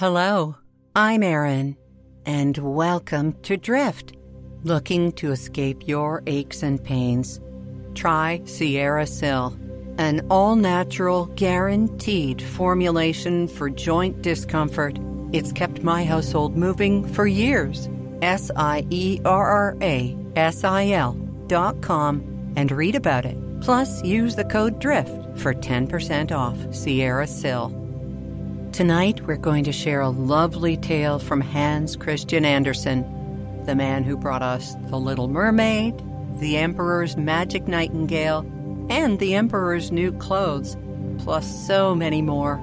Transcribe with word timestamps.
Hello, 0.00 0.56
I'm 0.96 1.22
Erin, 1.22 1.76
and 2.24 2.56
welcome 2.56 3.34
to 3.42 3.58
Drift. 3.58 4.16
Looking 4.64 5.12
to 5.12 5.30
escape 5.30 5.86
your 5.86 6.22
aches 6.26 6.62
and 6.62 6.82
pains? 6.82 7.38
Try 7.94 8.40
SierraSil, 8.44 9.98
an 9.98 10.26
all 10.30 10.56
natural, 10.56 11.26
guaranteed 11.26 12.40
formulation 12.40 13.46
for 13.46 13.68
joint 13.68 14.22
discomfort. 14.22 14.98
It's 15.34 15.52
kept 15.52 15.82
my 15.82 16.02
household 16.02 16.56
moving 16.56 17.06
for 17.06 17.26
years. 17.26 17.90
S 18.22 18.50
I 18.56 18.86
E 18.88 19.20
R 19.26 19.46
R 19.50 19.76
A 19.82 20.16
S 20.34 20.64
I 20.64 20.92
L 20.92 21.12
dot 21.46 21.82
com 21.82 22.54
and 22.56 22.72
read 22.72 22.94
about 22.94 23.26
it. 23.26 23.36
Plus, 23.60 24.02
use 24.02 24.34
the 24.34 24.46
code 24.46 24.78
DRIFT 24.78 25.38
for 25.38 25.52
10% 25.52 26.32
off 26.32 26.56
SierraSil. 26.68 27.79
Tonight, 28.80 29.26
we're 29.26 29.36
going 29.36 29.64
to 29.64 29.72
share 29.72 30.00
a 30.00 30.08
lovely 30.08 30.74
tale 30.74 31.18
from 31.18 31.42
Hans 31.42 31.96
Christian 31.96 32.46
Andersen, 32.46 33.04
the 33.66 33.74
man 33.74 34.04
who 34.04 34.16
brought 34.16 34.40
us 34.40 34.74
The 34.86 34.96
Little 34.96 35.28
Mermaid, 35.28 36.02
The 36.40 36.56
Emperor's 36.56 37.14
Magic 37.14 37.68
Nightingale, 37.68 38.38
and 38.88 39.18
The 39.18 39.34
Emperor's 39.34 39.92
New 39.92 40.12
Clothes, 40.12 40.78
plus 41.18 41.66
so 41.66 41.94
many 41.94 42.22
more, 42.22 42.58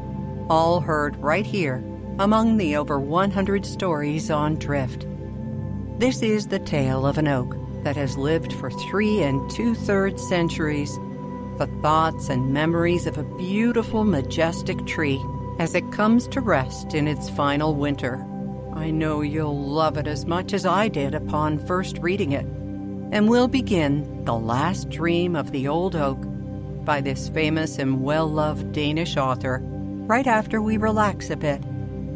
all 0.50 0.80
heard 0.80 1.16
right 1.18 1.46
here 1.46 1.84
among 2.18 2.58
the 2.58 2.78
over 2.78 3.00
100 3.00 3.64
stories 3.64 4.32
on 4.32 4.56
Drift. 4.56 5.06
This 6.00 6.24
is 6.24 6.48
the 6.48 6.58
tale 6.58 7.06
of 7.06 7.20
an 7.20 7.28
oak 7.28 7.56
that 7.84 7.96
has 7.96 8.18
lived 8.18 8.54
for 8.54 8.72
three 8.72 9.22
and 9.22 9.48
two 9.52 9.76
thirds 9.76 10.28
centuries, 10.28 10.96
the 11.60 11.70
thoughts 11.84 12.30
and 12.30 12.52
memories 12.52 13.06
of 13.06 13.20
a 13.20 13.38
beautiful, 13.38 14.04
majestic 14.04 14.84
tree 14.88 15.22
as 15.60 15.76
it 15.76 15.92
comes 15.92 16.28
to 16.30 16.42
rest 16.42 16.94
in 16.94 17.08
its 17.08 17.30
final 17.30 17.76
winter. 17.76 18.26
I 18.74 18.92
know 18.92 19.22
you'll 19.22 19.60
love 19.60 19.98
it 19.98 20.08
as 20.08 20.26
much 20.26 20.54
as 20.54 20.66
I 20.66 20.88
did 20.88 21.16
upon 21.16 21.66
first 21.66 21.98
reading 21.98 22.32
it. 22.32 22.46
And 23.12 23.30
we'll 23.30 23.48
begin 23.48 24.26
The 24.26 24.36
Last 24.36 24.90
Dream 24.90 25.36
of 25.36 25.52
the 25.52 25.68
Old 25.68 25.96
Oak 25.96 26.20
by 26.86 27.02
this 27.02 27.30
famous 27.30 27.80
and 27.80 28.04
well 28.04 28.28
loved 28.28 28.72
Danish 28.72 29.18
author 29.18 29.60
right 29.64 30.28
after 30.28 30.62
we 30.62 30.78
relax 30.78 31.30
a 31.30 31.36
bit 31.36 31.62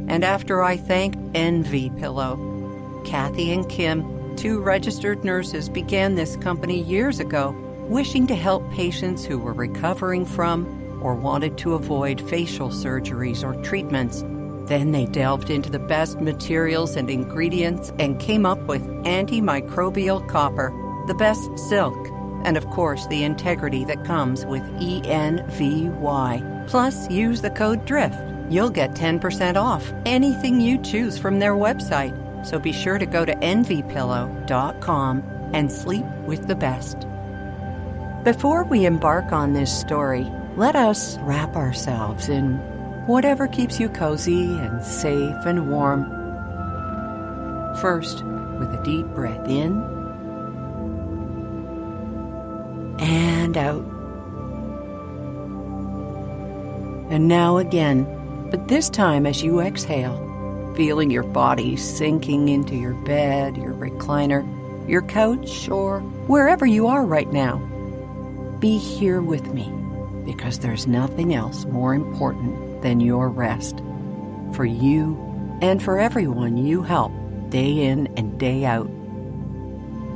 and 0.08 0.24
after 0.24 0.62
I 0.62 0.78
thank 0.78 1.16
Envy 1.34 1.90
Pillow. 1.92 3.02
Kathy 3.06 3.54
and 3.54 3.68
Kim, 3.70 4.36
two 4.36 4.60
registered 4.60 5.24
nurses, 5.24 5.70
began 5.70 6.16
this 6.16 6.36
company 6.38 6.84
years 6.84 7.20
ago, 7.20 7.52
wishing 7.88 8.28
to 8.28 8.36
help 8.36 8.70
patients 8.72 9.24
who 9.24 9.40
were 9.40 9.54
recovering 9.54 10.26
from 10.26 10.81
or 11.02 11.16
wanted 11.16 11.58
to 11.60 11.74
avoid 11.74 12.22
facial 12.30 12.70
surgeries 12.70 13.44
or 13.44 13.62
treatments. 13.64 14.24
Then 14.68 14.92
they 14.92 15.06
delved 15.06 15.50
into 15.50 15.70
the 15.70 15.80
best 15.80 16.22
materials 16.22 16.96
and 16.96 17.10
ingredients 17.10 17.92
and 18.00 18.20
came 18.20 18.46
up 18.46 18.60
with 18.68 18.84
antimicrobial 19.04 20.28
copper, 20.30 20.72
the 21.08 21.16
best 21.16 21.58
silk, 21.68 21.98
and 22.46 22.58
of 22.58 22.66
course 22.68 23.08
the 23.08 23.24
integrity 23.24 23.84
that 23.86 24.06
comes 24.06 24.46
with 24.46 24.64
ENVY. 24.80 26.44
Plus, 26.68 27.10
use 27.10 27.42
the 27.42 27.50
code 27.50 27.86
DRIFT. 27.86 28.16
You'll 28.50 28.70
get 28.70 28.92
10% 28.92 29.56
off 29.56 29.92
anything 30.06 30.62
you 30.62 30.78
choose 30.82 31.18
from 31.18 31.40
their 31.40 31.54
website. 31.54 32.18
So 32.46 32.60
be 32.60 32.72
sure 32.72 32.98
to 32.98 33.06
go 33.06 33.26
to 33.26 33.36
envypillow.com 33.36 35.24
and 35.54 35.72
sleep 35.72 36.06
with 36.26 36.48
the 36.48 36.56
best. 36.56 37.06
Before 38.24 38.64
we 38.64 38.86
embark 38.86 39.32
on 39.32 39.54
this 39.54 39.72
story, 39.78 40.32
let 40.58 40.76
us 40.76 41.18
wrap 41.20 41.56
ourselves 41.56 42.28
in 42.28 42.58
whatever 43.08 43.48
keeps 43.48 43.80
you 43.80 43.88
cozy 43.88 44.44
and 44.44 44.84
safe 44.84 45.46
and 45.46 45.72
warm. 45.72 46.04
First, 47.80 48.24
with 48.60 48.74
a 48.74 48.82
deep 48.84 49.06
breath 49.08 49.48
in 49.48 49.82
and 53.00 53.58
out. 53.58 53.86
And 57.10 57.28
now 57.28 57.58
again, 57.58 58.06
but 58.52 58.68
this 58.68 58.90
time 58.90 59.26
as 59.26 59.42
you 59.42 59.62
exhale, 59.62 60.18
feeling 60.76 61.10
your 61.10 61.24
body 61.24 61.78
sinking 61.78 62.50
into 62.50 62.76
your 62.76 62.94
bed, 63.06 63.56
your 63.56 63.74
recliner, 63.74 64.46
your 64.88 65.02
couch, 65.02 65.70
or 65.70 66.02
wherever 66.28 66.66
you 66.66 66.88
are 66.88 67.06
right 67.06 67.32
now. 67.32 67.58
Be 68.60 68.78
here 68.78 69.22
with 69.22 69.54
me 69.54 69.81
because 70.26 70.60
there's 70.60 70.88
nothing 70.88 71.34
else 71.34 71.66
more 71.66 71.94
important 71.94 72.82
than 72.82 73.00
your 73.00 73.30
rest 73.30 73.82
for 74.54 74.66
you 74.66 75.18
and 75.62 75.82
for 75.82 76.00
everyone 76.00 76.58
you 76.58 76.82
help 76.82 77.12
day 77.50 77.86
in 77.86 78.08
and 78.18 78.40
day 78.40 78.66
out. 78.66 78.90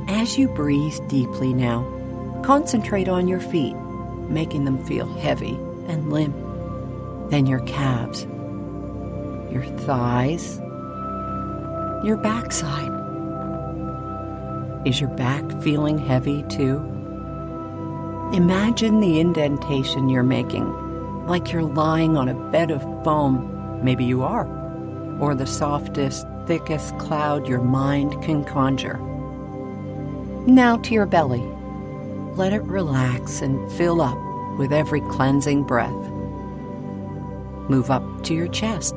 As 0.08 0.38
you 0.38 0.48
breathe 0.48 0.98
deeply 1.08 1.52
now, 1.52 1.84
concentrate 2.44 3.08
on 3.08 3.28
your 3.28 3.40
feet, 3.40 3.76
making 4.28 4.64
them 4.64 4.84
feel 4.84 5.06
heavy 5.18 5.54
and 5.88 6.12
limp. 6.12 6.36
Then 7.30 7.46
your 7.46 7.60
calves, 7.60 8.22
your 9.52 9.64
thighs, 9.80 10.58
your 12.04 12.16
backside. 12.16 12.92
Is 14.86 15.00
your 15.00 15.10
back 15.10 15.44
feeling 15.62 15.98
heavy 15.98 16.44
too? 16.48 16.95
Imagine 18.32 19.00
the 19.00 19.20
indentation 19.20 20.08
you're 20.08 20.24
making, 20.24 21.26
like 21.26 21.52
you're 21.52 21.62
lying 21.62 22.16
on 22.16 22.28
a 22.28 22.34
bed 22.50 22.72
of 22.72 22.82
foam. 23.04 23.84
Maybe 23.84 24.04
you 24.04 24.24
are. 24.24 24.46
Or 25.20 25.34
the 25.34 25.46
softest, 25.46 26.26
thickest 26.46 26.98
cloud 26.98 27.46
your 27.46 27.60
mind 27.60 28.20
can 28.24 28.44
conjure. 28.44 28.98
Now 30.46 30.76
to 30.78 30.92
your 30.92 31.06
belly. 31.06 31.42
Let 32.34 32.52
it 32.52 32.62
relax 32.64 33.40
and 33.42 33.70
fill 33.72 34.02
up 34.02 34.18
with 34.58 34.72
every 34.72 35.02
cleansing 35.02 35.62
breath. 35.62 35.92
Move 37.70 37.90
up 37.90 38.24
to 38.24 38.34
your 38.34 38.48
chest. 38.48 38.96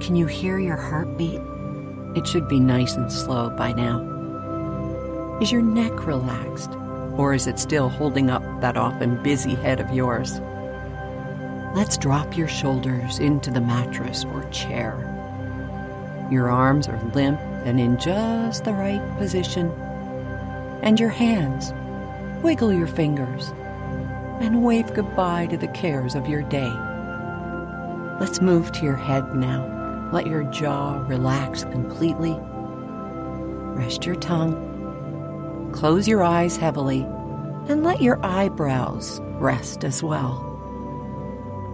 Can 0.00 0.14
you 0.14 0.26
hear 0.26 0.58
your 0.58 0.76
heartbeat? 0.76 1.40
It 2.16 2.26
should 2.26 2.48
be 2.48 2.60
nice 2.60 2.96
and 2.96 3.10
slow 3.10 3.48
by 3.50 3.72
now. 3.72 5.38
Is 5.40 5.50
your 5.50 5.62
neck 5.62 6.06
relaxed? 6.06 6.70
Or 7.16 7.34
is 7.34 7.46
it 7.46 7.58
still 7.58 7.88
holding 7.88 8.30
up 8.30 8.42
that 8.60 8.76
often 8.76 9.22
busy 9.22 9.54
head 9.54 9.80
of 9.80 9.90
yours? 9.92 10.40
Let's 11.74 11.96
drop 11.96 12.36
your 12.36 12.48
shoulders 12.48 13.18
into 13.18 13.50
the 13.50 13.60
mattress 13.60 14.24
or 14.24 14.44
chair. 14.50 15.08
Your 16.30 16.50
arms 16.50 16.88
are 16.88 17.02
limp 17.14 17.40
and 17.64 17.78
in 17.78 17.98
just 17.98 18.64
the 18.64 18.72
right 18.72 19.02
position. 19.18 19.70
And 20.82 20.98
your 20.98 21.10
hands, 21.10 21.72
wiggle 22.42 22.72
your 22.72 22.86
fingers 22.86 23.52
and 24.40 24.64
wave 24.64 24.92
goodbye 24.94 25.46
to 25.46 25.56
the 25.56 25.68
cares 25.68 26.14
of 26.14 26.26
your 26.28 26.42
day. 26.42 26.72
Let's 28.20 28.40
move 28.40 28.72
to 28.72 28.84
your 28.84 28.96
head 28.96 29.34
now. 29.34 30.10
Let 30.12 30.26
your 30.26 30.44
jaw 30.44 31.04
relax 31.06 31.64
completely. 31.64 32.36
Rest 33.74 34.04
your 34.04 34.16
tongue 34.16 34.71
Close 35.72 36.06
your 36.06 36.22
eyes 36.22 36.56
heavily 36.56 37.00
and 37.68 37.82
let 37.82 38.02
your 38.02 38.24
eyebrows 38.24 39.20
rest 39.40 39.84
as 39.84 40.02
well. 40.02 40.48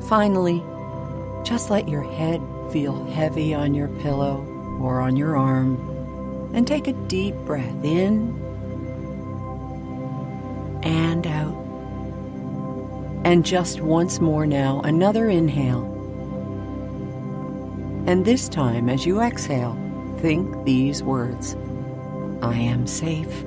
Finally, 0.08 0.62
just 1.44 1.70
let 1.70 1.88
your 1.88 2.02
head 2.02 2.40
feel 2.72 3.04
heavy 3.06 3.54
on 3.54 3.74
your 3.74 3.88
pillow 4.00 4.44
or 4.80 5.00
on 5.00 5.16
your 5.16 5.36
arm 5.36 5.76
and 6.54 6.66
take 6.66 6.86
a 6.86 6.92
deep 6.92 7.34
breath 7.44 7.84
in 7.84 8.36
and 10.82 11.26
out. 11.26 11.54
And 13.24 13.44
just 13.44 13.80
once 13.80 14.20
more 14.20 14.46
now, 14.46 14.80
another 14.82 15.28
inhale. 15.28 15.84
And 18.06 18.24
this 18.24 18.48
time, 18.48 18.88
as 18.88 19.04
you 19.04 19.20
exhale, 19.20 19.76
think 20.18 20.64
these 20.64 21.02
words 21.02 21.56
I 22.40 22.54
am 22.54 22.86
safe. 22.86 23.44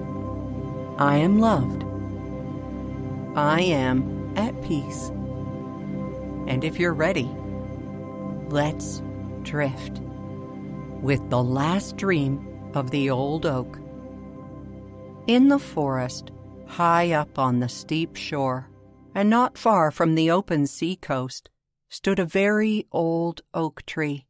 I 0.97 1.17
am 1.17 1.39
loved. 1.39 1.83
I 3.35 3.61
am 3.61 4.33
at 4.35 4.61
peace. 4.61 5.09
And 6.47 6.63
if 6.63 6.79
you're 6.79 6.93
ready, 6.93 7.29
let's 8.49 9.01
drift 9.43 10.01
with 11.01 11.29
the 11.29 11.43
last 11.43 11.97
dream 11.97 12.71
of 12.73 12.91
the 12.91 13.09
old 13.09 13.45
oak. 13.45 13.79
In 15.27 15.47
the 15.47 15.59
forest, 15.59 16.31
high 16.67 17.11
up 17.11 17.39
on 17.39 17.59
the 17.59 17.69
steep 17.69 18.15
shore, 18.15 18.69
and 19.15 19.29
not 19.29 19.57
far 19.57 19.91
from 19.91 20.15
the 20.15 20.31
open 20.31 20.67
sea 20.67 20.95
coast, 20.95 21.49
stood 21.89 22.19
a 22.19 22.25
very 22.25 22.87
old 22.91 23.41
oak 23.53 23.85
tree. 23.85 24.25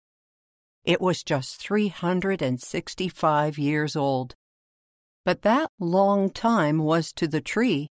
It 0.84 1.00
was 1.00 1.24
just 1.24 1.62
365 1.62 3.58
years 3.58 3.96
old 3.96 4.36
but 5.24 5.44
that 5.44 5.72
long 5.80 6.30
time 6.30 6.80
was 6.80 7.12
to 7.14 7.28
the 7.28 7.42
tree 7.42 7.88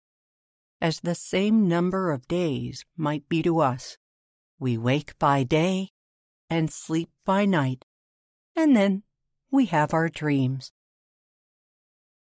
as 0.82 1.02
the 1.02 1.16
same 1.16 1.68
number 1.68 2.12
of 2.12 2.28
days 2.28 2.86
might 2.96 3.28
be 3.30 3.42
to 3.44 3.60
us. 3.60 3.98
We 4.58 4.78
wake 4.78 5.18
by 5.20 5.44
day 5.44 5.90
and 6.50 6.72
sleep 6.72 7.10
by 7.26 7.46
night, 7.46 7.86
and 8.56 8.76
then 8.76 9.04
we 9.52 9.66
have 9.68 9.94
our 9.94 10.10
dreams. 10.10 10.72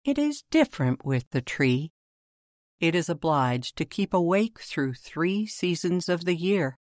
It 0.05 0.17
is 0.17 0.43
different 0.49 1.05
with 1.05 1.29
the 1.31 1.41
tree. 1.41 1.91
It 2.79 2.95
is 2.95 3.09
obliged 3.09 3.75
to 3.77 3.85
keep 3.85 4.13
awake 4.13 4.59
through 4.59 4.93
three 4.93 5.45
seasons 5.45 6.07
of 6.07 6.25
the 6.25 6.35
year, 6.35 6.77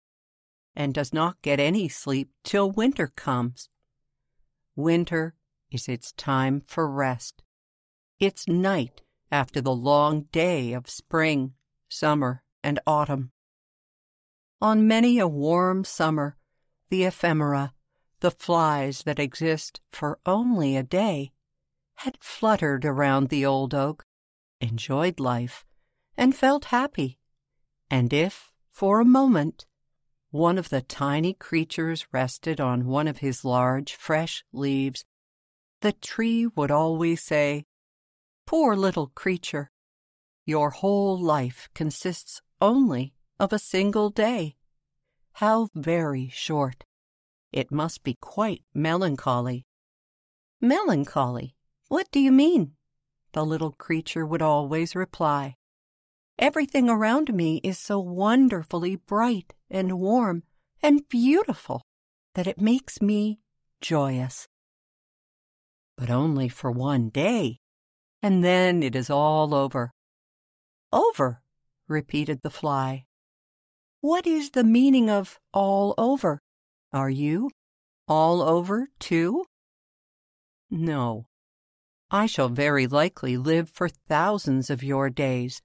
and 0.76 0.94
does 0.94 1.12
not 1.12 1.42
get 1.42 1.58
any 1.58 1.88
sleep 1.88 2.30
till 2.44 2.70
winter 2.70 3.08
comes. 3.08 3.68
Winter 4.76 5.34
is 5.70 5.88
its 5.88 6.12
time 6.12 6.62
for 6.66 6.88
rest, 6.88 7.42
its 8.20 8.48
night 8.48 9.02
after 9.30 9.60
the 9.60 9.74
long 9.74 10.22
day 10.32 10.72
of 10.72 10.88
spring, 10.88 11.54
summer, 11.88 12.42
and 12.62 12.80
autumn. 12.86 13.30
On 14.60 14.88
many 14.88 15.18
a 15.18 15.28
warm 15.28 15.84
summer, 15.84 16.36
the 16.90 17.04
ephemera, 17.04 17.72
the 18.20 18.30
flies 18.30 19.02
that 19.04 19.18
exist 19.18 19.80
for 19.92 20.18
only 20.26 20.76
a 20.76 20.82
day, 20.82 21.32
had 21.96 22.18
fluttered 22.20 22.84
around 22.84 23.28
the 23.28 23.44
old 23.44 23.74
oak, 23.74 24.04
enjoyed 24.60 25.20
life, 25.20 25.64
and 26.16 26.34
felt 26.34 26.66
happy. 26.66 27.18
And 27.90 28.12
if, 28.12 28.52
for 28.72 29.00
a 29.00 29.04
moment, 29.04 29.66
one 30.30 30.58
of 30.58 30.68
the 30.68 30.82
tiny 30.82 31.32
creatures 31.32 32.06
rested 32.12 32.60
on 32.60 32.86
one 32.86 33.08
of 33.08 33.18
his 33.18 33.44
large, 33.44 33.94
fresh 33.94 34.44
leaves, 34.52 35.04
the 35.80 35.92
tree 35.92 36.46
would 36.46 36.70
always 36.70 37.22
say, 37.22 37.64
Poor 38.48 38.74
little 38.74 39.08
creature, 39.08 39.70
your 40.46 40.70
whole 40.70 41.20
life 41.20 41.68
consists 41.74 42.40
only 42.62 43.12
of 43.38 43.52
a 43.52 43.58
single 43.58 44.08
day. 44.08 44.56
How 45.34 45.68
very 45.74 46.30
short. 46.32 46.86
It 47.52 47.70
must 47.70 48.02
be 48.02 48.16
quite 48.22 48.62
melancholy. 48.72 49.66
Melancholy? 50.62 51.56
What 51.88 52.10
do 52.10 52.20
you 52.20 52.32
mean? 52.32 52.72
The 53.32 53.44
little 53.44 53.72
creature 53.72 54.24
would 54.24 54.40
always 54.40 54.96
reply. 54.96 55.56
Everything 56.38 56.88
around 56.88 57.34
me 57.34 57.60
is 57.62 57.78
so 57.78 58.00
wonderfully 58.00 58.96
bright 58.96 59.52
and 59.68 59.98
warm 60.00 60.42
and 60.82 61.06
beautiful 61.10 61.82
that 62.34 62.46
it 62.46 62.58
makes 62.58 63.02
me 63.02 63.40
joyous. 63.82 64.48
But 65.98 66.08
only 66.08 66.48
for 66.48 66.70
one 66.70 67.10
day, 67.10 67.58
and 68.22 68.42
then 68.42 68.82
it 68.82 68.96
is 68.96 69.10
all 69.10 69.54
over. 69.54 69.92
Over, 70.92 71.42
repeated 71.86 72.40
the 72.42 72.50
fly. 72.50 73.04
What 74.00 74.26
is 74.26 74.50
the 74.50 74.64
meaning 74.64 75.10
of 75.10 75.38
all 75.52 75.94
over? 75.98 76.40
Are 76.92 77.10
you 77.10 77.50
all 78.06 78.40
over 78.42 78.88
too? 78.98 79.44
No, 80.70 81.26
I 82.10 82.26
shall 82.26 82.48
very 82.48 82.86
likely 82.86 83.36
live 83.36 83.70
for 83.70 83.88
thousands 83.88 84.70
of 84.70 84.82
your 84.82 85.10
days, 85.10 85.60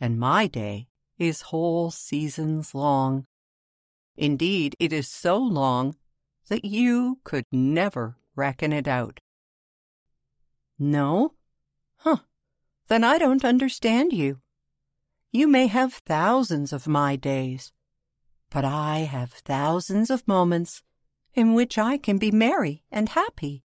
and 0.00 0.18
my 0.18 0.46
day 0.46 0.86
is 1.18 1.42
whole 1.42 1.90
seasons 1.90 2.74
long. 2.74 3.26
Indeed, 4.16 4.76
it 4.78 4.92
is 4.92 5.08
so 5.08 5.38
long 5.38 5.96
that 6.48 6.64
you 6.64 7.18
could 7.24 7.44
never 7.50 8.16
reckon 8.36 8.72
it 8.72 8.86
out. 8.86 9.20
No? 10.78 11.34
Huh. 11.98 12.18
Then 12.88 13.04
I 13.04 13.18
don't 13.18 13.44
understand 13.44 14.12
you. 14.12 14.40
You 15.30 15.46
may 15.46 15.66
have 15.66 15.94
thousands 15.94 16.72
of 16.72 16.88
my 16.88 17.16
days, 17.16 17.72
but 18.50 18.64
I 18.64 19.00
have 19.00 19.32
thousands 19.32 20.10
of 20.10 20.26
moments 20.26 20.82
in 21.34 21.54
which 21.54 21.76
I 21.76 21.98
can 21.98 22.18
be 22.18 22.30
merry 22.30 22.84
and 22.90 23.10
happy. 23.10 23.64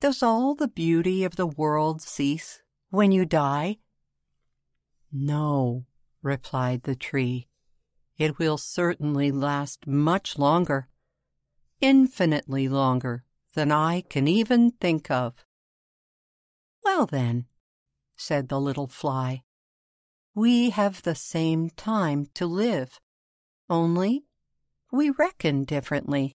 Does 0.00 0.22
all 0.22 0.54
the 0.54 0.68
beauty 0.68 1.24
of 1.24 1.36
the 1.36 1.46
world 1.46 2.02
cease 2.02 2.62
when 2.90 3.12
you 3.12 3.24
die? 3.24 3.78
No, 5.12 5.86
replied 6.22 6.82
the 6.82 6.94
tree. 6.94 7.48
It 8.16 8.38
will 8.38 8.58
certainly 8.58 9.30
last 9.30 9.86
much 9.86 10.38
longer, 10.38 10.88
infinitely 11.80 12.68
longer 12.68 13.24
than 13.54 13.70
I 13.70 14.02
can 14.02 14.26
even 14.26 14.72
think 14.72 15.10
of. 15.10 15.44
Well, 16.88 17.04
then, 17.04 17.44
said 18.16 18.48
the 18.48 18.58
little 18.58 18.86
fly, 18.86 19.42
we 20.34 20.70
have 20.70 21.02
the 21.02 21.14
same 21.14 21.68
time 21.68 22.28
to 22.32 22.46
live, 22.46 22.98
only 23.68 24.24
we 24.90 25.10
reckon 25.10 25.64
differently. 25.64 26.34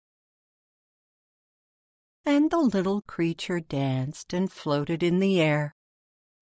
And 2.26 2.50
the 2.50 2.58
little 2.58 3.00
creature 3.00 3.60
danced 3.60 4.34
and 4.34 4.52
floated 4.52 5.02
in 5.02 5.20
the 5.20 5.40
air, 5.40 5.74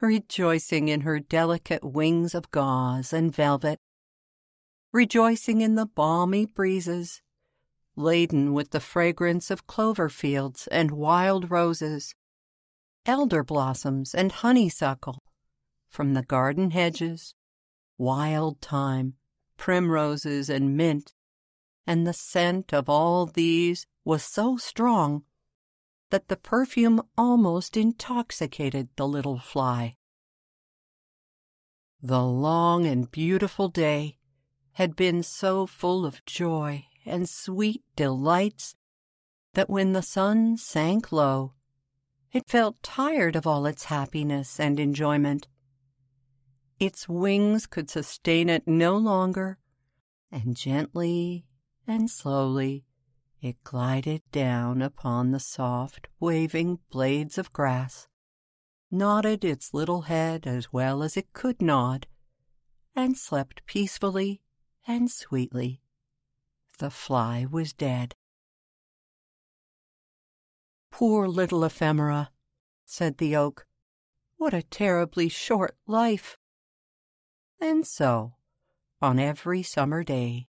rejoicing 0.01 0.89
in 0.89 1.03
her 1.03 1.21
delicate 1.21 1.85
wings 1.85 2.35
of 2.35 2.51
gauze 2.51 3.12
and 3.12 3.33
velvet, 3.33 3.79
rejoicing 4.93 5.61
in 5.61 5.77
the 5.77 5.87
balmy 5.87 6.47
breezes, 6.47 7.23
laden 7.95 8.55
with 8.55 8.73
the 8.73 8.81
fragrance 8.81 9.53
of 9.53 9.69
clover 9.69 10.09
fields 10.09 10.67
and 10.67 10.91
wild 10.91 11.49
roses, 11.49 12.17
elder 13.06 13.43
blossoms 13.43 14.14
and 14.14 14.32
honeysuckle, 14.32 15.23
from 15.88 16.14
the 16.14 16.23
garden 16.23 16.70
hedges, 16.70 17.35
wild 17.99 18.61
thyme, 18.61 19.14
primroses, 19.56 20.49
and 20.49 20.76
mint, 20.76 21.12
and 21.87 22.06
the 22.06 22.12
scent 22.12 22.73
of 22.73 22.88
all 22.88 23.26
these 23.26 23.87
was 24.05 24.23
so 24.23 24.56
strong 24.56 25.25
that 26.11 26.29
the 26.29 26.37
perfume 26.37 27.02
almost 27.17 27.76
intoxicated 27.76 28.88
the 28.97 29.06
little 29.06 29.38
fly. 29.38 29.97
The 32.02 32.23
long 32.23 32.87
and 32.87 33.11
beautiful 33.11 33.69
day 33.69 34.19
had 34.73 34.97
been 34.97 35.23
so 35.23 35.67
full 35.67 36.06
of 36.06 36.25
joy 36.25 36.87
and 37.05 37.29
sweet 37.29 37.82
delights 37.97 38.75
that 39.55 39.69
when 39.69 39.93
the 39.93 40.02
sun 40.02 40.56
sank 40.56 41.12
low, 41.12 41.55
it 42.32 42.49
felt 42.49 42.82
tired 42.82 43.35
of 43.35 43.47
all 43.47 43.67
its 43.67 43.85
happiness 43.85 44.61
and 44.61 44.79
enjoyment. 44.79 45.49
Its 46.79 47.09
wings 47.09 47.67
could 47.67 47.91
sustain 47.91 48.49
it 48.49 48.67
no 48.67 48.97
longer, 48.97 49.59
and 50.31 50.56
gently 50.56 51.44
and 51.87 52.11
slowly 52.11 52.85
it 53.41 53.62
glided 53.65 54.23
down 54.32 54.82
upon 54.82 55.31
the 55.31 55.41
soft, 55.41 56.09
waving 56.21 56.78
blades 56.90 57.38
of 57.38 57.52
grass, 57.52 58.07
nodded 58.90 59.45
its 59.45 59.73
little 59.73 60.02
head 60.02 60.47
as 60.47 60.73
well 60.73 61.02
as 61.02 61.16
it 61.16 61.33
could 61.33 61.61
nod, 61.61 62.07
and 62.95 63.16
slept 63.16 63.64
peacefully 63.66 64.43
and 64.87 65.11
sweetly. 65.11 65.81
The 66.78 66.90
fly 66.90 67.47
was 67.50 67.73
dead. 67.73 68.14
Poor 70.90 71.28
little 71.28 71.64
ephemera, 71.64 72.30
said 72.85 73.18
the 73.18 73.37
oak. 73.37 73.66
What 74.37 74.54
a 74.54 74.62
terribly 74.62 75.28
short 75.28 75.76
life! 75.87 76.37
And 77.61 77.87
so, 77.87 78.35
on 79.02 79.18
every 79.18 79.62
summer 79.62 80.02
day, 80.02 80.49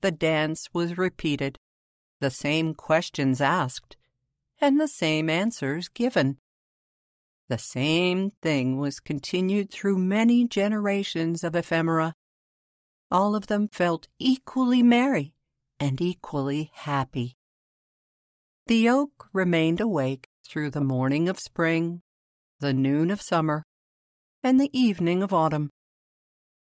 the 0.00 0.10
dance 0.10 0.68
was 0.72 0.98
repeated 0.98 1.58
the 2.20 2.30
same 2.30 2.74
questions 2.74 3.40
asked, 3.40 3.96
and 4.60 4.80
the 4.80 4.88
same 4.88 5.30
answers 5.30 5.88
given. 5.88 6.38
The 7.48 7.58
same 7.58 8.30
thing 8.30 8.76
was 8.78 9.00
continued 9.00 9.70
through 9.70 9.98
many 9.98 10.46
generations 10.46 11.44
of 11.44 11.54
ephemera. 11.54 12.14
All 13.10 13.34
of 13.34 13.46
them 13.46 13.68
felt 13.68 14.08
equally 14.18 14.82
merry 14.82 15.34
and 15.80 16.00
equally 16.00 16.70
happy. 16.74 17.36
The 18.68 18.86
oak 18.90 19.30
remained 19.32 19.80
awake 19.80 20.28
through 20.46 20.72
the 20.72 20.82
morning 20.82 21.26
of 21.26 21.40
spring, 21.40 22.02
the 22.60 22.74
noon 22.74 23.10
of 23.10 23.22
summer, 23.22 23.64
and 24.42 24.60
the 24.60 24.68
evening 24.78 25.22
of 25.22 25.32
autumn. 25.32 25.70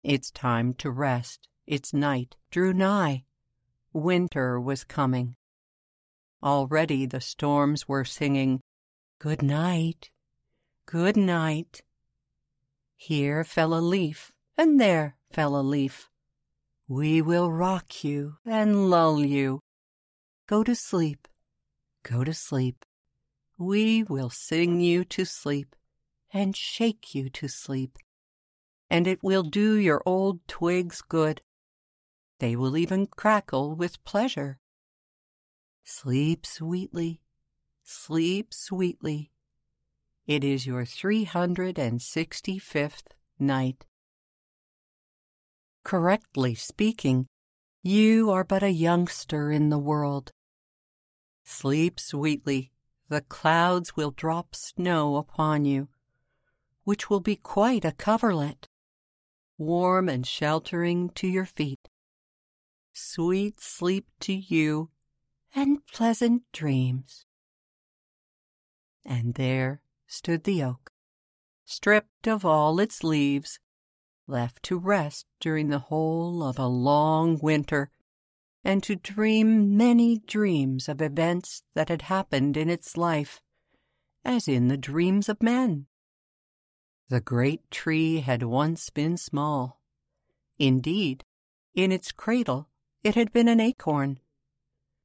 Its 0.03 0.29
time 0.29 0.75
to 0.75 0.91
rest, 0.91 1.47
its 1.65 1.91
night, 1.91 2.35
drew 2.51 2.73
nigh. 2.73 3.23
Winter 3.91 4.61
was 4.61 4.83
coming. 4.83 5.35
Already 6.43 7.07
the 7.07 7.19
storms 7.19 7.87
were 7.87 8.05
singing, 8.05 8.61
Good 9.17 9.41
night, 9.41 10.11
good 10.85 11.17
night. 11.17 11.81
Here 12.97 13.43
fell 13.43 13.73
a 13.73 13.81
leaf, 13.81 14.31
and 14.55 14.79
there 14.79 15.17
fell 15.31 15.59
a 15.59 15.63
leaf. 15.63 16.07
We 16.87 17.23
will 17.23 17.51
rock 17.51 18.03
you 18.03 18.35
and 18.45 18.91
lull 18.91 19.25
you. 19.25 19.61
Go 20.45 20.63
to 20.63 20.75
sleep, 20.75 21.27
go 22.03 22.23
to 22.23 22.33
sleep. 22.33 22.85
We 23.57 24.03
will 24.03 24.29
sing 24.29 24.79
you 24.79 25.03
to 25.05 25.25
sleep 25.25 25.75
and 26.33 26.55
shake 26.55 27.13
you 27.13 27.29
to 27.31 27.47
sleep. 27.47 27.97
And 28.89 29.07
it 29.07 29.19
will 29.21 29.43
do 29.43 29.75
your 29.75 30.01
old 30.05 30.47
twigs 30.47 31.01
good 31.01 31.41
they 32.39 32.55
will 32.55 32.75
even 32.77 33.07
crackle 33.07 33.75
with 33.75 34.01
pleasure. 34.05 34.59
Sleep 35.83 36.45
sweetly, 36.45 37.21
sleep 37.83 38.53
sweetly. 38.53 39.31
It 40.25 40.45
is 40.45 40.65
your 40.65 40.83
365th 40.83 43.07
night. 43.39 43.85
Correctly 45.83 46.55
speaking, 46.55 47.27
you 47.83 48.31
are 48.31 48.45
but 48.45 48.63
a 48.63 48.69
youngster 48.69 49.51
in 49.51 49.69
the 49.69 49.79
world. 49.79 50.31
Sleep 51.51 51.99
sweetly, 51.99 52.71
the 53.09 53.21
clouds 53.21 53.95
will 53.97 54.11
drop 54.11 54.55
snow 54.55 55.17
upon 55.17 55.65
you, 55.65 55.89
which 56.83 57.09
will 57.09 57.19
be 57.19 57.35
quite 57.35 57.83
a 57.83 57.91
coverlet, 57.91 58.69
warm 59.57 60.07
and 60.07 60.25
sheltering 60.25 61.09
to 61.15 61.27
your 61.27 61.47
feet. 61.47 61.89
Sweet 62.93 63.59
sleep 63.59 64.07
to 64.21 64.31
you, 64.31 64.91
and 65.53 65.85
pleasant 65.87 66.43
dreams. 66.53 67.25
And 69.03 69.33
there 69.33 69.81
stood 70.05 70.43
the 70.43 70.63
oak, 70.63 70.91
stripped 71.65 72.27
of 72.27 72.45
all 72.45 72.79
its 72.79 73.03
leaves, 73.03 73.59
left 74.27 74.61
to 74.63 74.77
rest 74.77 75.25
during 75.41 75.69
the 75.69 75.79
whole 75.79 76.43
of 76.43 76.59
a 76.59 76.67
long 76.67 77.39
winter, 77.41 77.89
and 78.69 78.83
to 78.83 78.95
dream 78.95 79.75
many 79.75 80.19
dreams 80.27 80.87
of 80.87 81.01
events 81.01 81.63
that 81.73 81.89
had 81.89 82.03
happened 82.03 82.55
in 82.55 82.69
its 82.69 82.95
life, 82.95 83.41
as 84.23 84.47
in 84.47 84.67
the 84.67 84.77
dreams 84.77 85.27
of 85.27 85.41
men. 85.41 85.87
The 87.07 87.19
great 87.19 87.71
tree 87.71 88.19
had 88.19 88.43
once 88.43 88.91
been 88.91 89.17
small. 89.17 89.81
Indeed, 90.59 91.25
in 91.73 91.91
its 91.91 92.11
cradle 92.11 92.69
it 93.03 93.15
had 93.15 93.33
been 93.33 93.47
an 93.47 93.59
acorn. 93.59 94.19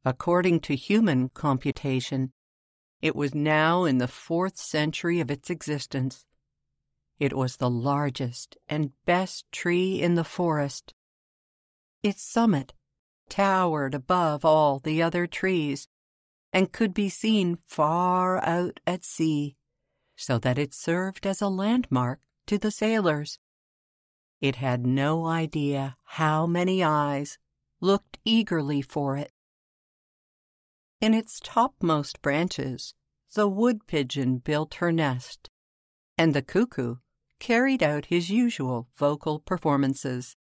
According 0.04 0.60
to 0.60 0.76
human 0.76 1.30
computation, 1.30 2.34
it 3.00 3.16
was 3.16 3.34
now 3.34 3.84
in 3.84 3.96
the 3.96 4.06
fourth 4.06 4.58
century 4.58 5.20
of 5.20 5.30
its 5.30 5.48
existence. 5.48 6.26
It 7.18 7.32
was 7.32 7.56
the 7.56 7.70
largest 7.70 8.58
and 8.68 8.92
best 9.06 9.50
tree 9.52 10.02
in 10.02 10.16
the 10.16 10.22
forest. 10.38 10.92
Its 12.02 12.20
summit 12.20 12.74
towered 13.28 13.94
above 13.94 14.44
all 14.44 14.78
the 14.78 15.02
other 15.02 15.26
trees 15.26 15.88
and 16.52 16.72
could 16.72 16.94
be 16.94 17.08
seen 17.08 17.58
far 17.66 18.42
out 18.44 18.78
at 18.86 19.04
sea, 19.04 19.56
so 20.16 20.38
that 20.38 20.58
it 20.58 20.72
served 20.72 21.26
as 21.26 21.42
a 21.42 21.48
landmark 21.48 22.20
to 22.46 22.58
the 22.58 22.70
sailors. 22.70 23.38
It 24.40 24.56
had 24.56 24.86
no 24.86 25.26
idea 25.26 25.96
how 26.04 26.46
many 26.46 26.84
eyes 26.84 27.38
looked 27.80 28.18
eagerly 28.24 28.82
for 28.82 29.16
it. 29.16 29.32
In 31.00 31.12
its 31.12 31.40
topmost 31.42 32.22
branches, 32.22 32.94
the 33.34 33.48
wood 33.48 33.86
pigeon 33.86 34.38
built 34.38 34.74
her 34.74 34.92
nest, 34.92 35.50
and 36.16 36.34
the 36.34 36.42
cuckoo 36.42 36.96
carried 37.40 37.82
out 37.82 38.06
his 38.06 38.30
usual 38.30 38.88
vocal 38.96 39.40
performances, 39.40 40.36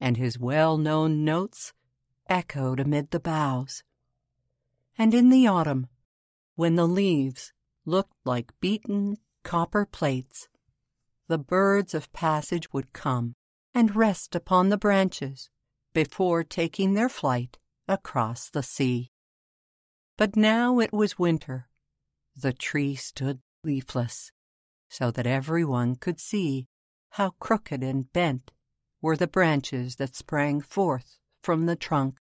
and 0.00 0.16
his 0.16 0.38
well 0.38 0.76
known 0.76 1.24
notes 1.24 1.72
echoed 2.30 2.78
amid 2.78 3.10
the 3.10 3.20
boughs. 3.20 3.82
And 4.96 5.12
in 5.12 5.28
the 5.28 5.46
autumn, 5.46 5.88
when 6.54 6.76
the 6.76 6.86
leaves 6.86 7.52
looked 7.84 8.16
like 8.24 8.58
beaten 8.60 9.18
copper 9.42 9.84
plates, 9.84 10.48
the 11.26 11.38
birds 11.38 11.92
of 11.92 12.12
passage 12.12 12.72
would 12.72 12.92
come 12.92 13.34
and 13.74 13.96
rest 13.96 14.34
upon 14.34 14.68
the 14.68 14.78
branches 14.78 15.50
before 15.92 16.44
taking 16.44 16.94
their 16.94 17.08
flight 17.08 17.58
across 17.88 18.48
the 18.48 18.62
sea. 18.62 19.10
But 20.16 20.36
now 20.36 20.78
it 20.78 20.92
was 20.92 21.18
winter. 21.18 21.68
The 22.36 22.52
tree 22.52 22.94
stood 22.94 23.40
leafless, 23.64 24.30
so 24.88 25.10
that 25.10 25.26
everyone 25.26 25.96
could 25.96 26.20
see 26.20 26.68
how 27.10 27.30
crooked 27.40 27.82
and 27.82 28.12
bent 28.12 28.52
were 29.02 29.16
the 29.16 29.26
branches 29.26 29.96
that 29.96 30.14
sprang 30.14 30.60
forth 30.60 31.18
from 31.42 31.66
the 31.66 31.76
trunk. 31.76 32.19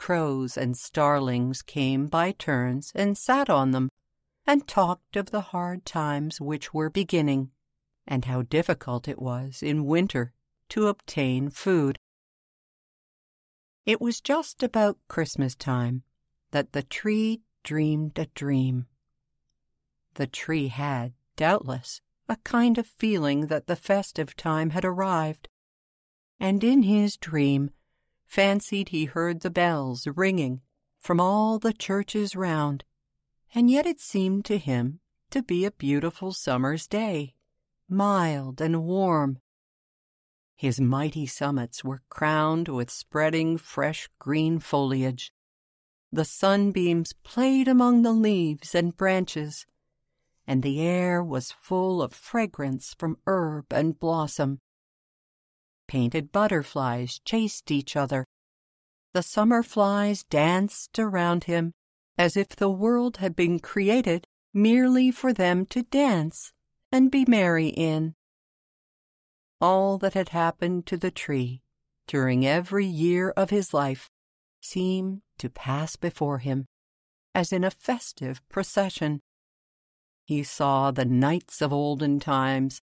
Crows 0.00 0.56
and 0.56 0.78
starlings 0.78 1.60
came 1.60 2.06
by 2.06 2.32
turns 2.32 2.90
and 2.94 3.18
sat 3.18 3.50
on 3.50 3.72
them, 3.72 3.90
and 4.46 4.66
talked 4.66 5.14
of 5.14 5.30
the 5.30 5.42
hard 5.52 5.84
times 5.84 6.40
which 6.40 6.72
were 6.72 6.88
beginning, 6.88 7.50
and 8.06 8.24
how 8.24 8.40
difficult 8.40 9.08
it 9.08 9.20
was 9.20 9.62
in 9.62 9.84
winter 9.84 10.32
to 10.70 10.86
obtain 10.86 11.50
food. 11.50 11.98
It 13.84 14.00
was 14.00 14.22
just 14.22 14.62
about 14.62 14.96
Christmas 15.06 15.54
time 15.54 16.04
that 16.50 16.72
the 16.72 16.82
tree 16.82 17.42
dreamed 17.62 18.18
a 18.18 18.24
dream. 18.24 18.86
The 20.14 20.26
tree 20.26 20.68
had, 20.68 21.12
doubtless, 21.36 22.00
a 22.26 22.36
kind 22.36 22.78
of 22.78 22.86
feeling 22.86 23.48
that 23.48 23.66
the 23.66 23.76
festive 23.76 24.34
time 24.34 24.70
had 24.70 24.86
arrived, 24.86 25.50
and 26.40 26.64
in 26.64 26.84
his 26.84 27.18
dream 27.18 27.72
fancied 28.30 28.90
he 28.90 29.06
heard 29.06 29.40
the 29.40 29.50
bells 29.50 30.06
ringing 30.06 30.60
from 31.00 31.20
all 31.20 31.58
the 31.58 31.72
churches 31.72 32.36
round, 32.36 32.84
and 33.52 33.68
yet 33.68 33.86
it 33.86 33.98
seemed 33.98 34.44
to 34.44 34.56
him 34.56 35.00
to 35.30 35.42
be 35.42 35.64
a 35.64 35.72
beautiful 35.72 36.32
summer's 36.32 36.86
day, 36.86 37.34
mild 37.88 38.60
and 38.60 38.84
warm. 38.84 39.40
His 40.54 40.80
mighty 40.80 41.26
summits 41.26 41.82
were 41.82 42.02
crowned 42.08 42.68
with 42.68 42.88
spreading 42.88 43.58
fresh 43.58 44.08
green 44.20 44.60
foliage, 44.60 45.32
the 46.12 46.24
sunbeams 46.24 47.12
played 47.24 47.66
among 47.66 48.02
the 48.02 48.12
leaves 48.12 48.76
and 48.76 48.96
branches, 48.96 49.66
and 50.46 50.62
the 50.62 50.80
air 50.80 51.20
was 51.20 51.50
full 51.50 52.00
of 52.00 52.12
fragrance 52.12 52.94
from 52.96 53.18
herb 53.26 53.72
and 53.72 53.98
blossom. 53.98 54.60
Painted 55.90 56.30
butterflies 56.30 57.18
chased 57.24 57.72
each 57.72 57.96
other. 57.96 58.24
The 59.12 59.24
summer 59.24 59.64
flies 59.64 60.22
danced 60.22 61.00
around 61.00 61.44
him 61.44 61.72
as 62.16 62.36
if 62.36 62.50
the 62.50 62.70
world 62.70 63.16
had 63.16 63.34
been 63.34 63.58
created 63.58 64.24
merely 64.54 65.10
for 65.10 65.32
them 65.32 65.66
to 65.66 65.82
dance 65.82 66.52
and 66.92 67.10
be 67.10 67.24
merry 67.24 67.70
in. 67.70 68.14
All 69.60 69.98
that 69.98 70.14
had 70.14 70.28
happened 70.28 70.86
to 70.86 70.96
the 70.96 71.10
tree 71.10 71.60
during 72.06 72.46
every 72.46 72.86
year 72.86 73.30
of 73.30 73.50
his 73.50 73.74
life 73.74 74.08
seemed 74.60 75.22
to 75.38 75.50
pass 75.50 75.96
before 75.96 76.38
him, 76.38 76.66
as 77.34 77.52
in 77.52 77.64
a 77.64 77.70
festive 77.72 78.40
procession. 78.48 79.18
He 80.24 80.44
saw 80.44 80.92
the 80.92 81.04
knights 81.04 81.60
of 81.60 81.72
olden 81.72 82.20
times 82.20 82.80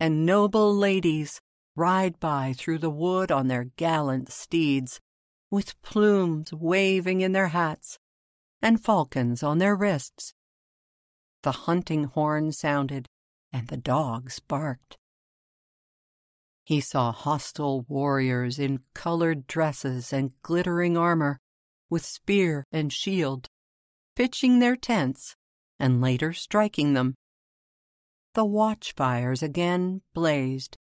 and 0.00 0.26
noble 0.26 0.74
ladies 0.74 1.40
ride 1.78 2.18
by 2.18 2.52
through 2.52 2.78
the 2.78 2.90
wood 2.90 3.30
on 3.30 3.46
their 3.46 3.64
gallant 3.76 4.28
steeds, 4.28 5.00
with 5.48 5.80
plumes 5.80 6.52
waving 6.52 7.20
in 7.20 7.30
their 7.32 7.48
hats 7.48 7.98
and 8.60 8.82
falcons 8.82 9.44
on 9.44 9.58
their 9.58 9.76
wrists. 9.76 10.34
The 11.42 11.52
hunting 11.52 12.04
horn 12.04 12.50
sounded, 12.50 13.06
and 13.52 13.68
the 13.68 13.76
dogs 13.76 14.40
barked. 14.40 14.98
He 16.64 16.80
saw 16.80 17.12
hostile 17.12 17.86
warriors 17.88 18.58
in 18.58 18.80
colored 18.92 19.46
dresses 19.46 20.12
and 20.12 20.32
glittering 20.42 20.96
armor, 20.96 21.38
with 21.88 22.04
spear 22.04 22.64
and 22.72 22.92
shield, 22.92 23.48
pitching 24.16 24.58
their 24.58 24.76
tents 24.76 25.36
and 25.78 26.00
later 26.00 26.32
striking 26.32 26.94
them. 26.94 27.14
The 28.34 28.44
watchfires 28.44 29.42
again 29.42 30.02
blazed, 30.12 30.76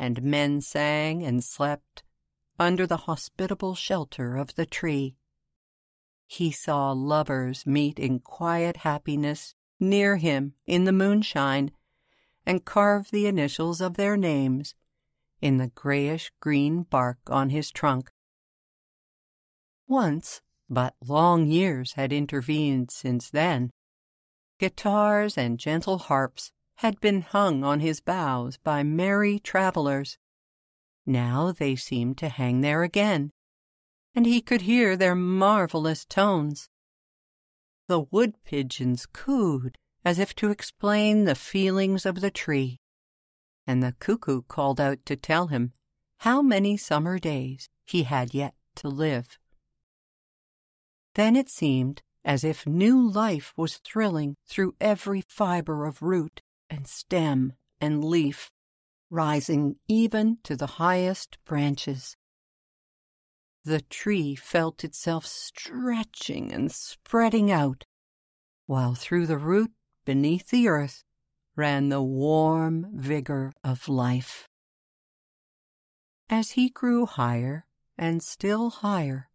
and 0.00 0.22
men 0.22 0.62
sang 0.62 1.22
and 1.22 1.44
slept 1.44 2.02
under 2.58 2.86
the 2.86 3.04
hospitable 3.04 3.74
shelter 3.74 4.38
of 4.38 4.54
the 4.54 4.64
tree. 4.64 5.14
He 6.26 6.50
saw 6.50 6.92
lovers 6.92 7.66
meet 7.66 7.98
in 7.98 8.20
quiet 8.20 8.78
happiness 8.78 9.54
near 9.78 10.16
him 10.16 10.54
in 10.66 10.84
the 10.84 10.92
moonshine 10.92 11.70
and 12.46 12.64
carve 12.64 13.10
the 13.10 13.26
initials 13.26 13.82
of 13.82 13.98
their 13.98 14.16
names 14.16 14.74
in 15.42 15.58
the 15.58 15.68
grayish 15.68 16.32
green 16.40 16.84
bark 16.84 17.18
on 17.26 17.50
his 17.50 17.70
trunk. 17.70 18.10
Once, 19.86 20.40
but 20.70 20.94
long 21.06 21.46
years 21.46 21.92
had 21.92 22.10
intervened 22.10 22.90
since 22.90 23.28
then, 23.28 23.70
guitars 24.58 25.36
and 25.36 25.58
gentle 25.58 25.98
harps 25.98 26.52
had 26.80 26.98
been 26.98 27.20
hung 27.20 27.62
on 27.62 27.80
his 27.80 28.00
boughs 28.00 28.56
by 28.56 28.82
merry 28.82 29.38
travelers. 29.38 30.16
Now 31.04 31.52
they 31.52 31.76
seemed 31.76 32.16
to 32.18 32.30
hang 32.30 32.62
there 32.62 32.82
again, 32.82 33.32
and 34.14 34.24
he 34.24 34.40
could 34.40 34.62
hear 34.62 34.96
their 34.96 35.14
marvelous 35.14 36.06
tones. 36.06 36.70
The 37.86 38.00
wood 38.00 38.42
pigeons 38.44 39.04
cooed 39.04 39.76
as 40.06 40.18
if 40.18 40.34
to 40.36 40.48
explain 40.48 41.24
the 41.26 41.34
feelings 41.34 42.06
of 42.06 42.22
the 42.22 42.30
tree, 42.30 42.80
and 43.66 43.82
the 43.82 43.94
cuckoo 43.98 44.40
called 44.40 44.80
out 44.80 45.04
to 45.04 45.16
tell 45.16 45.48
him 45.48 45.74
how 46.20 46.40
many 46.40 46.78
summer 46.78 47.18
days 47.18 47.68
he 47.84 48.04
had 48.04 48.32
yet 48.32 48.54
to 48.76 48.88
live. 48.88 49.38
Then 51.14 51.36
it 51.36 51.50
seemed 51.50 52.00
as 52.24 52.42
if 52.42 52.66
new 52.66 53.06
life 53.06 53.52
was 53.54 53.76
thrilling 53.76 54.36
through 54.46 54.76
every 54.80 55.20
fiber 55.20 55.84
of 55.84 56.00
root 56.00 56.40
and 56.70 56.86
stem 56.86 57.52
and 57.80 58.04
leaf, 58.04 58.50
rising 59.10 59.76
even 59.88 60.38
to 60.44 60.56
the 60.56 60.78
highest 60.78 61.36
branches. 61.44 62.16
The 63.64 63.82
tree 63.82 64.36
felt 64.36 64.84
itself 64.84 65.26
stretching 65.26 66.52
and 66.52 66.72
spreading 66.72 67.50
out, 67.50 67.84
while 68.66 68.94
through 68.94 69.26
the 69.26 69.36
root 69.36 69.72
beneath 70.04 70.48
the 70.48 70.68
earth 70.68 71.04
ran 71.56 71.88
the 71.90 72.02
warm 72.02 72.86
vigor 72.94 73.52
of 73.62 73.88
life. 73.88 74.48
As 76.30 76.52
he 76.52 76.70
grew 76.70 77.04
higher 77.04 77.66
and 77.98 78.22
still 78.22 78.70
higher, 78.70 79.28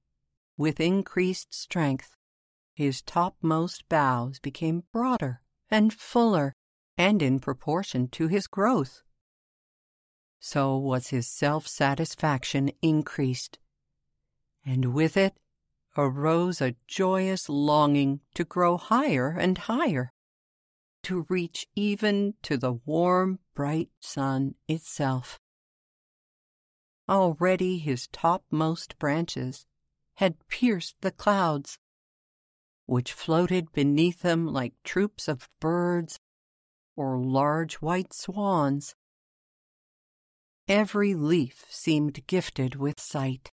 with 0.58 0.80
increased 0.80 1.54
strength, 1.54 2.15
his 2.74 3.01
topmost 3.01 3.88
boughs 3.89 4.39
became 4.39 4.84
broader 4.92 5.42
and 5.70 5.94
fuller, 5.94 6.56
and 6.98 7.22
in 7.22 7.40
proportion 7.40 8.08
to 8.08 8.28
his 8.28 8.48
growth. 8.48 9.02
So 10.40 10.78
was 10.78 11.08
his 11.08 11.28
self 11.28 11.68
satisfaction 11.68 12.72
increased, 12.82 13.58
and 14.66 14.94
with 14.94 15.18
it 15.18 15.38
arose 15.98 16.62
a 16.62 16.75
joyous 16.88 17.50
longing 17.50 18.20
to 18.36 18.44
grow 18.44 18.78
higher 18.78 19.30
and 19.30 19.58
higher, 19.58 20.12
to 21.04 21.25
reach 21.30 21.68
even 21.75 22.34
to 22.44 22.58
the 22.58 22.74
warm, 22.74 23.40
bright 23.54 23.90
sun 24.00 24.56
itself. 24.68 25.40
Already 27.08 27.78
his 27.78 28.08
topmost 28.08 28.98
branches 28.98 29.66
had 30.16 30.48
pierced 30.48 30.96
the 31.02 31.12
clouds, 31.12 31.78
which 32.86 33.14
floated 33.14 33.72
beneath 33.72 34.22
him 34.22 34.48
like 34.48 34.74
troops 34.84 35.28
of 35.28 35.50
birds 35.60 36.20
or 36.96 37.18
large 37.18 37.75
white 37.75 38.14
swans. 38.14 38.96
Every 40.68 41.14
leaf 41.14 41.66
seemed 41.70 42.25
gifted 42.28 42.75
with 42.75 43.00
sight, 43.00 43.52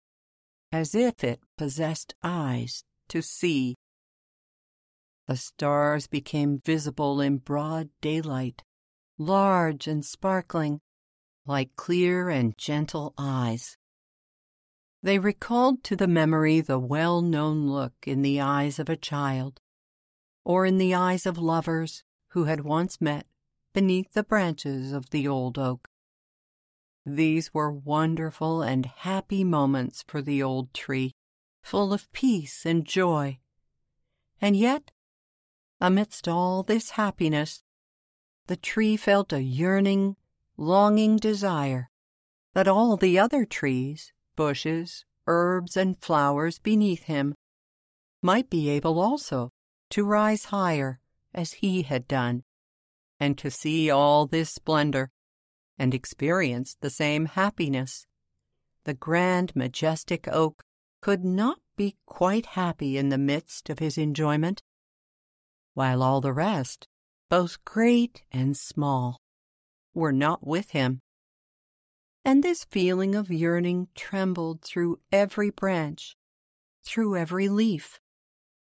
as 0.71 0.95
if 0.95 1.23
it 1.23 1.39
possessed 1.57 2.15
eyes 2.23 2.83
to 3.09 3.21
see. 3.21 3.75
The 5.27 5.37
stars 5.37 6.07
became 6.07 6.61
visible 6.65 7.21
in 7.21 7.37
broad 7.37 7.89
daylight, 8.01 8.63
large 9.17 9.87
and 9.87 10.03
sparkling, 10.03 10.81
like 11.45 11.75
clear 11.75 12.29
and 12.29 12.57
gentle 12.57 13.13
eyes. 13.17 13.77
They 15.03 15.19
recalled 15.19 15.83
to 15.83 15.95
the 15.95 16.07
memory 16.07 16.61
the 16.61 16.79
well 16.79 17.21
known 17.21 17.67
look 17.67 17.93
in 18.07 18.21
the 18.21 18.39
eyes 18.41 18.79
of 18.79 18.89
a 18.89 18.95
child, 18.95 19.59
or 20.45 20.65
in 20.65 20.77
the 20.77 20.95
eyes 20.95 21.25
of 21.25 21.37
lovers 21.37 22.03
who 22.29 22.45
had 22.45 22.61
once 22.61 22.99
met 22.99 23.27
beneath 23.73 24.13
the 24.13 24.23
branches 24.23 24.91
of 24.91 25.09
the 25.09 25.27
old 25.27 25.57
oak. 25.57 25.87
These 27.05 27.53
were 27.53 27.71
wonderful 27.71 28.61
and 28.61 28.85
happy 28.85 29.43
moments 29.43 30.03
for 30.07 30.21
the 30.21 30.41
old 30.41 30.73
tree, 30.73 31.11
full 31.61 31.91
of 31.91 32.11
peace 32.13 32.65
and 32.65 32.85
joy. 32.85 33.39
And 34.39 34.55
yet, 34.55 34.91
amidst 35.81 36.27
all 36.27 36.63
this 36.63 36.91
happiness, 36.91 37.61
the 38.47 38.55
tree 38.55 38.95
felt 38.95 39.33
a 39.33 39.41
yearning, 39.41 40.15
longing 40.57 41.17
desire 41.17 41.89
that 42.53 42.67
all 42.67 42.95
the 42.97 43.17
other 43.17 43.45
trees 43.45 44.13
bushes, 44.35 45.05
herbs, 45.27 45.77
and 45.77 46.01
flowers 46.01 46.59
beneath 46.59 47.03
him 47.03 47.35
might 48.21 48.49
be 48.49 48.69
able 48.69 48.99
also 48.99 49.49
to 49.89 50.03
rise 50.03 50.45
higher 50.45 50.99
as 51.33 51.53
he 51.53 51.83
had 51.83 52.07
done, 52.07 52.43
and 53.23 53.37
to 53.37 53.49
see 53.49 53.89
all 53.89 54.27
this 54.27 54.49
splendor 54.49 55.09
and 55.77 55.93
experience 55.93 56.75
the 56.81 56.89
same 56.89 57.25
happiness. 57.25 58.05
The 58.83 58.93
grand, 58.93 59.55
majestic 59.55 60.27
oak 60.27 60.63
could 61.01 61.23
not 61.23 61.59
be 61.77 61.95
quite 62.05 62.47
happy 62.47 62.97
in 62.97 63.09
the 63.09 63.17
midst 63.17 63.69
of 63.69 63.79
his 63.79 63.97
enjoyment, 63.97 64.61
while 65.73 66.03
all 66.03 66.21
the 66.21 66.33
rest, 66.33 66.87
both 67.29 67.63
great 67.65 68.23
and 68.31 68.57
small, 68.57 69.21
were 69.93 70.13
not 70.13 70.45
with 70.45 70.71
him 70.71 71.01
and 72.25 72.43
this 72.43 72.63
feeling 72.65 73.15
of 73.15 73.31
yearning 73.31 73.87
trembled 73.95 74.61
through 74.61 74.99
every 75.11 75.49
branch, 75.49 76.15
through 76.83 77.17
every 77.17 77.49
leaf, 77.49 77.99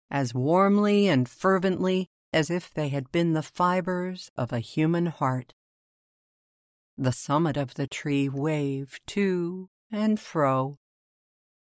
as 0.10 0.34
warmly 0.34 1.08
and 1.08 1.30
fervently 1.30 2.10
as 2.34 2.50
if 2.50 2.74
they 2.74 2.90
had 2.90 3.12
been 3.12 3.34
the 3.34 3.42
fibers 3.42 4.32
of 4.38 4.52
a 4.52 4.60
human 4.60 5.08
heart. 5.08 5.54
The 6.98 7.12
summit 7.12 7.58
of 7.58 7.76
the 7.76 7.88
tree 7.88 8.28
waved 8.30 9.02
to 9.08 9.70
and 9.92 10.20
fro, 10.20 10.78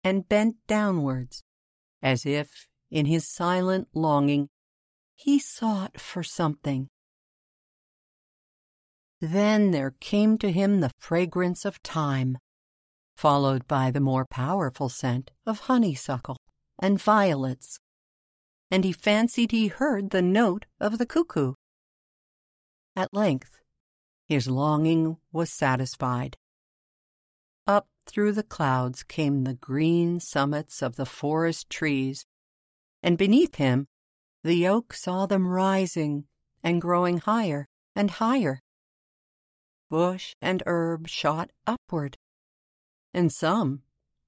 and 0.03 0.29
bent 0.29 0.57
downwards, 0.67 1.43
as 2.03 2.25
if, 2.25 2.67
in 2.91 3.07
his 3.07 3.29
silent 3.29 3.89
longing, 3.95 4.49
he 5.17 5.39
sought 5.39 6.01
for 6.01 6.23
something 6.23 6.89
then 9.33 9.71
there 9.71 9.95
came 10.01 10.37
to 10.39 10.53
him 10.53 10.81
the 10.81 10.91
fragrance 10.99 11.65
of 11.65 11.77
thyme, 11.77 12.39
followed 13.17 13.67
by 13.67 13.91
the 13.91 14.01
more 14.01 14.27
powerful 14.27 14.89
scent 14.89 15.31
of 15.47 15.61
honeysuckle 15.61 16.37
and 16.81 17.01
violets, 17.01 17.79
and 18.71 18.85
he 18.85 18.93
fancied 18.93 19.51
he 19.51 19.69
heard 19.69 20.11
the 20.11 20.23
note 20.23 20.67
of 20.81 20.99
the 20.99 21.07
cuckoo. 21.07 21.55
At 22.97 23.13
length, 23.13 23.61
his 24.27 24.49
longing 24.49 25.19
was 25.33 25.51
satisfied. 25.51 26.37
Up 27.67 27.89
through 28.07 28.33
the 28.33 28.43
clouds 28.43 29.03
came 29.03 29.45
the 29.45 29.55
green 29.55 30.21
summits 30.21 30.83
of 30.83 30.97
the 30.97 31.07
forest 31.07 31.69
trees, 31.71 32.27
and 33.03 33.19
beneath 33.19 33.57
him 33.57 33.87
the 34.43 34.67
oak 34.67 34.93
saw 34.93 35.27
them 35.27 35.47
rising 35.47 36.27
and 36.63 36.81
growing 36.81 37.19
higher 37.19 37.67
and 37.95 38.11
higher 38.13 38.61
bush 39.91 40.35
and 40.41 40.63
herb 40.67 41.09
shot 41.09 41.51
upward, 41.67 42.19
and 43.13 43.33
some 43.33 43.83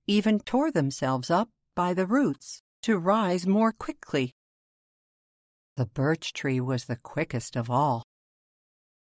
even 0.07 0.38
tore 0.38 0.70
themselves 0.70 1.31
up 1.31 1.51
by 1.75 1.92
the 1.92 2.07
roots 2.07 2.62
to 2.87 2.99
rise 2.99 3.46
more 3.46 3.72
quickly. 3.72 4.33
The 5.77 5.87
birch 5.87 6.33
tree 6.33 6.61
was 6.61 6.87
the 6.87 6.96
quickest 6.96 7.55
of 7.55 7.70
all. 7.70 8.03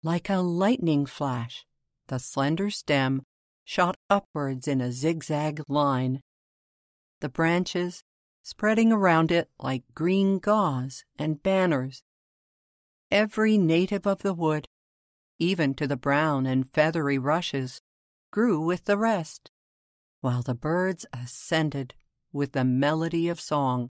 Like 0.02 0.30
a 0.30 0.38
lightning 0.38 1.06
flash, 1.06 1.66
the 2.08 2.18
slender 2.18 2.70
stem 2.70 3.22
shot 3.64 3.96
upwards 4.10 4.68
in 4.68 4.82
a 4.82 4.92
zigzag 4.92 5.62
line. 5.68 6.22
The 7.22 7.30
branches 7.30 8.04
spreading 8.42 8.92
around 8.92 9.32
it 9.32 9.50
like 9.60 9.84
green 9.94 10.40
gauze 10.40 11.04
and 11.18 11.42
banners. 11.42 12.02
Every 13.12 13.58
native 13.58 14.08
of 14.08 14.24
the 14.24 14.34
wood 14.34 14.68
even 15.40 15.74
to 15.74 15.88
the 15.88 15.98
brown 15.98 16.46
and 16.46 16.70
feathery 16.70 17.18
rushes, 17.18 17.82
grew 18.32 18.62
with 18.62 18.86
the 18.86 18.98
rest, 18.98 19.52
while 20.22 20.42
the 20.42 20.56
birds 20.56 21.06
ascended 21.14 21.94
with 22.34 22.52
the 22.52 22.66
melody 22.66 23.30
of 23.30 23.40
song. 23.40 23.90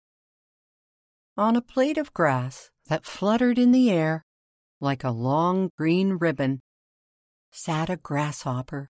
On 1.35 1.55
a 1.55 1.61
blade 1.61 1.97
of 1.97 2.13
grass 2.13 2.69
that 2.85 3.05
fluttered 3.05 3.59
in 3.59 3.71
the 3.71 3.91
air 3.91 4.23
like 4.79 5.03
a 5.03 5.11
long 5.11 5.69
green 5.77 6.13
ribbon 6.13 6.61
sat 7.51 7.89
a 7.89 7.97
grasshopper, 7.97 8.89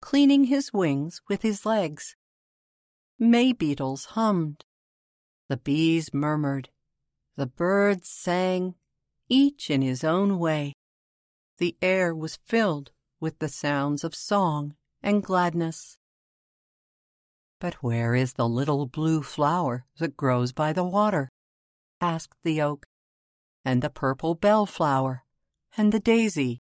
cleaning 0.00 0.44
his 0.44 0.72
wings 0.72 1.20
with 1.28 1.42
his 1.42 1.66
legs. 1.66 2.16
May 3.18 3.52
beetles 3.52 4.06
hummed, 4.16 4.64
the 5.48 5.56
bees 5.56 6.14
murmured, 6.14 6.70
the 7.36 7.46
birds 7.46 8.08
sang, 8.08 8.76
each 9.28 9.68
in 9.68 9.82
his 9.82 10.04
own 10.04 10.38
way 10.38 10.74
the 11.58 11.76
air 11.80 12.12
was 12.14 12.40
filled 12.44 12.90
with 13.20 13.38
the 13.38 13.48
sounds 13.48 14.02
of 14.02 14.16
song 14.16 14.74
and 15.00 15.22
gladness. 15.22 15.96
But 17.62 17.74
where 17.74 18.16
is 18.16 18.32
the 18.32 18.48
little 18.48 18.86
blue 18.86 19.22
flower 19.22 19.86
that 19.98 20.16
grows 20.16 20.50
by 20.50 20.72
the 20.72 20.82
water? 20.82 21.28
asked 22.00 22.42
the 22.42 22.60
oak, 22.60 22.86
and 23.64 23.80
the 23.80 23.88
purple 23.88 24.34
bellflower, 24.34 25.24
and 25.76 25.92
the 25.92 26.00
daisy. 26.00 26.60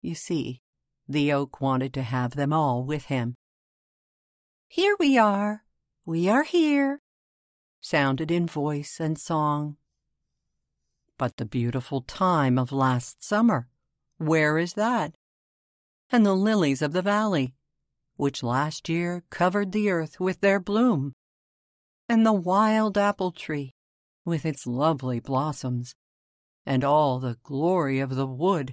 You 0.00 0.14
see, 0.14 0.62
the 1.06 1.30
oak 1.34 1.60
wanted 1.60 1.92
to 1.92 2.02
have 2.02 2.36
them 2.36 2.54
all 2.54 2.84
with 2.84 3.04
him. 3.12 3.34
Here 4.66 4.96
we 4.98 5.18
are, 5.18 5.62
we 6.06 6.26
are 6.26 6.44
here, 6.44 7.02
sounded 7.82 8.30
in 8.30 8.46
voice 8.46 8.98
and 8.98 9.18
song. 9.18 9.76
But 11.18 11.36
the 11.36 11.44
beautiful 11.44 12.00
time 12.00 12.58
of 12.58 12.72
last 12.72 13.22
summer 13.22 13.68
where 14.16 14.56
is 14.56 14.72
that? 14.72 15.14
And 16.10 16.24
the 16.24 16.34
lilies 16.34 16.80
of 16.80 16.94
the 16.94 17.02
valley, 17.02 17.52
which 18.22 18.40
last 18.40 18.88
year 18.88 19.24
covered 19.30 19.72
the 19.72 19.90
earth 19.90 20.20
with 20.20 20.40
their 20.42 20.60
bloom. 20.60 21.12
and 22.08 22.24
the 22.24 22.32
wild 22.32 22.96
apple 22.96 23.32
tree, 23.32 23.74
with 24.24 24.46
its 24.46 24.64
lovely 24.64 25.18
blossoms, 25.18 25.92
and 26.64 26.84
all 26.84 27.18
the 27.18 27.36
glory 27.42 27.98
of 27.98 28.14
the 28.14 28.26
wood, 28.26 28.72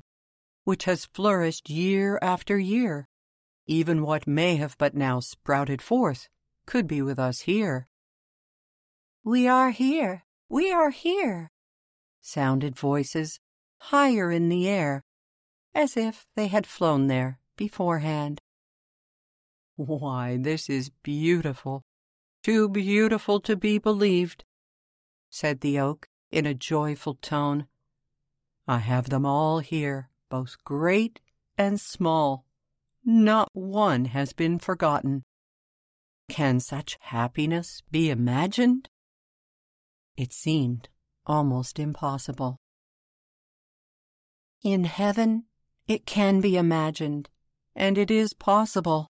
which 0.65 0.85
has 0.85 1.05
flourished 1.15 1.67
year 1.67 2.19
after 2.21 2.59
year. 2.59 3.07
Even 3.65 4.03
what 4.03 4.27
may 4.27 4.55
have 4.57 4.77
but 4.77 4.93
now 4.93 5.19
sprouted 5.19 5.81
forth 5.81 6.29
could 6.67 6.85
be 6.85 7.01
with 7.01 7.17
us 7.17 7.39
here. 7.41 7.87
We 9.23 9.47
are 9.47 9.71
here, 9.71 10.25
we 10.47 10.71
are 10.71 10.91
here, 10.91 11.49
sounded 12.21 12.75
voices 12.75 13.39
higher 13.79 14.29
in 14.29 14.49
the 14.49 14.69
air, 14.69 15.01
as 15.73 15.97
if 15.97 16.27
they 16.35 16.49
had 16.49 16.67
flown 16.67 17.07
there 17.07 17.39
beforehand. 17.57 18.39
Why, 19.79 20.35
this 20.35 20.69
is 20.69 20.91
beautiful, 21.03 21.85
too 22.43 22.67
beautiful 22.67 23.39
to 23.39 23.55
be 23.55 23.77
believed, 23.77 24.43
said 25.29 25.61
the 25.61 25.79
oak 25.79 26.09
in 26.31 26.45
a 26.45 26.53
joyful 26.53 27.15
tone. 27.15 27.65
I 28.67 28.79
have 28.79 29.09
them 29.09 29.25
all 29.25 29.59
here, 29.59 30.09
both 30.27 30.61
great 30.65 31.21
and 31.57 31.79
small. 31.79 32.43
Not 33.05 33.47
one 33.53 34.03
has 34.03 34.33
been 34.33 34.59
forgotten. 34.59 35.23
Can 36.27 36.59
such 36.59 36.97
happiness 36.99 37.81
be 37.89 38.09
imagined? 38.09 38.89
It 40.17 40.33
seemed 40.33 40.89
almost 41.25 41.79
impossible. 41.79 42.57
In 44.61 44.83
heaven, 44.83 45.45
it 45.87 46.05
can 46.05 46.41
be 46.41 46.57
imagined, 46.57 47.29
and 47.77 47.97
it 47.97 48.11
is 48.11 48.33
possible, 48.33 49.09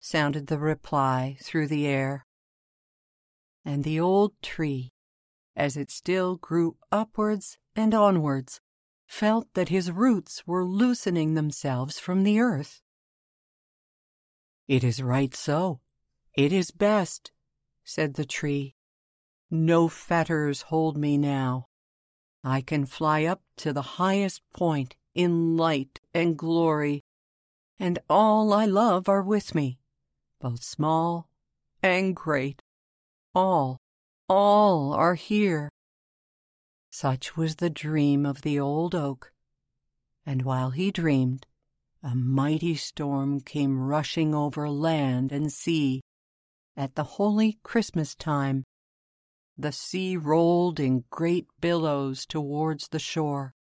sounded 0.00 0.46
the 0.46 0.58
reply 0.58 1.36
through 1.42 1.68
the 1.68 1.86
air. 1.86 2.26
And 3.64 3.84
the 3.84 4.00
old 4.00 4.32
tree, 4.42 4.92
as 5.56 5.76
it 5.76 5.90
still 5.90 6.36
grew 6.36 6.76
upwards 6.90 7.58
and 7.74 7.94
onwards, 7.94 8.60
felt 9.06 9.48
that 9.54 9.70
his 9.70 9.90
roots 9.90 10.46
were 10.46 10.64
loosening 10.64 11.34
themselves 11.34 11.98
from 11.98 12.22
the 12.22 12.38
earth. 12.38 12.80
It 14.66 14.84
is 14.84 15.02
right 15.02 15.34
so. 15.34 15.80
It 16.34 16.52
is 16.52 16.70
best, 16.70 17.32
said 17.84 18.14
the 18.14 18.26
tree. 18.26 18.76
No 19.50 19.88
fetters 19.88 20.62
hold 20.62 20.96
me 20.98 21.16
now. 21.16 21.68
I 22.44 22.60
can 22.60 22.84
fly 22.84 23.24
up 23.24 23.42
to 23.56 23.72
the 23.72 23.98
highest 23.98 24.42
point 24.54 24.94
in 25.14 25.56
light 25.56 26.00
and 26.14 26.36
glory, 26.36 27.02
and 27.80 27.98
all 28.08 28.52
I 28.52 28.66
love 28.66 29.08
are 29.08 29.22
with 29.22 29.54
me, 29.54 29.77
both 30.40 30.62
small 30.62 31.28
and 31.82 32.14
great. 32.14 32.62
All, 33.34 33.78
all 34.28 34.92
are 34.92 35.14
here. 35.14 35.70
Such 36.90 37.36
was 37.36 37.56
the 37.56 37.70
dream 37.70 38.24
of 38.24 38.42
the 38.42 38.58
old 38.58 38.94
oak, 38.94 39.32
and 40.24 40.42
while 40.42 40.70
he 40.70 40.90
dreamed, 40.90 41.46
a 42.02 42.14
mighty 42.14 42.76
storm 42.76 43.40
came 43.40 43.78
rushing 43.78 44.34
over 44.34 44.68
land 44.70 45.32
and 45.32 45.52
sea. 45.52 46.00
At 46.76 46.94
the 46.94 47.04
holy 47.04 47.58
Christmas 47.62 48.14
time, 48.14 48.64
the 49.56 49.72
sea 49.72 50.16
rolled 50.16 50.78
in 50.78 51.04
great 51.10 51.48
billows 51.60 52.24
towards 52.24 52.88
the 52.88 53.00
shore. 53.00 53.54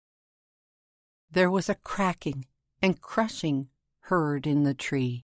There 1.32 1.50
was 1.50 1.68
a 1.68 1.76
cracking 1.76 2.46
and 2.82 3.02
crushing 3.02 3.70
heard 4.02 4.46
in 4.46 4.64
the 4.64 4.76
tree. 4.76 5.24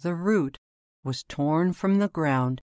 The 0.00 0.14
root 0.14 0.58
was 1.02 1.22
torn 1.22 1.72
from 1.72 1.98
the 1.98 2.08
ground 2.08 2.60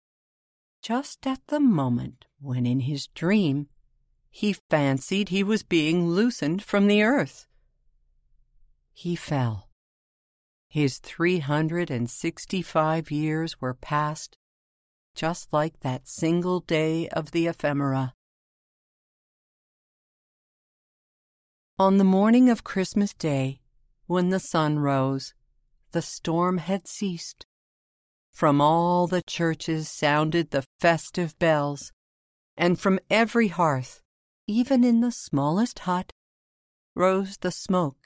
just 0.81 1.27
at 1.27 1.45
the 1.47 1.59
moment 1.59 2.25
when 2.39 2.65
in 2.65 2.81
his 2.81 3.07
dream 3.07 3.67
he 4.29 4.53
fancied 4.53 5.29
he 5.29 5.43
was 5.43 5.63
being 5.63 6.07
loosened 6.07 6.63
from 6.63 6.87
the 6.87 7.03
earth. 7.03 7.47
He 8.93 9.15
fell. 9.15 9.69
His 10.67 10.99
three 10.99 11.39
hundred 11.39 11.91
and 11.91 12.09
sixty 12.09 12.61
five 12.61 13.11
years 13.11 13.59
were 13.59 13.73
passed 13.73 14.37
just 15.13 15.51
like 15.51 15.81
that 15.81 16.07
single 16.07 16.61
day 16.61 17.07
of 17.09 17.31
the 17.31 17.47
ephemera. 17.47 18.13
On 21.77 21.97
the 21.97 22.03
morning 22.03 22.49
of 22.49 22.63
Christmas 22.63 23.13
Day, 23.13 23.59
when 24.05 24.29
the 24.29 24.39
sun 24.39 24.79
rose, 24.79 25.33
the 25.91 26.01
storm 26.01 26.57
had 26.57 26.87
ceased. 26.87 27.45
From 28.31 28.61
all 28.61 29.07
the 29.07 29.21
churches 29.21 29.89
sounded 29.89 30.51
the 30.51 30.65
festive 30.79 31.37
bells, 31.37 31.91
and 32.57 32.79
from 32.79 32.99
every 33.09 33.49
hearth, 33.49 34.01
even 34.47 34.83
in 34.83 35.01
the 35.01 35.11
smallest 35.11 35.79
hut, 35.79 36.13
rose 36.95 37.37
the 37.37 37.51
smoke 37.51 37.97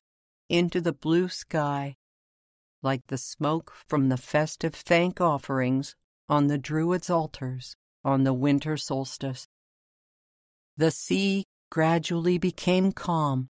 into 0.50 0.82
the 0.82 0.94
blue 0.94 1.30
sky, 1.30 1.96
like 2.82 3.08
the 3.08 3.18
smoke 3.18 3.74
from 3.88 4.10
the 4.10 4.18
festive 4.18 4.76
thank 4.76 5.20
offerings 5.20 5.96
on 6.30 6.48
the 6.48 6.58
Druids' 6.58 7.10
altars 7.10 7.76
on 8.04 8.24
the 8.24 8.34
winter 8.34 8.78
solstice. 8.78 9.48
The 10.78 10.92
sea 10.92 11.46
gradually 11.72 12.38
became 12.38 12.92
calm, 12.92 13.50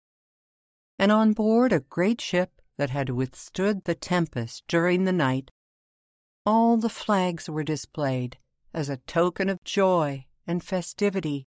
and 0.99 1.11
on 1.11 1.33
board 1.33 1.73
a 1.73 1.81
great 1.81 2.21
ship 2.21 2.56
that 2.77 2.91
had 2.91 3.11
withstood 3.11 3.85
the 3.85 3.95
tempest 3.95 4.65
during 4.69 5.05
the 5.05 5.13
night, 5.13 5.51
all 6.45 6.77
the 6.77 6.89
flags 6.89 7.49
were 7.49 7.65
displayed 7.65 8.39
as 8.73 8.89
a 8.89 8.99
token 8.99 9.49
of 9.49 9.65
joy 9.65 10.27
and 10.47 10.63
festivity. 10.63 11.47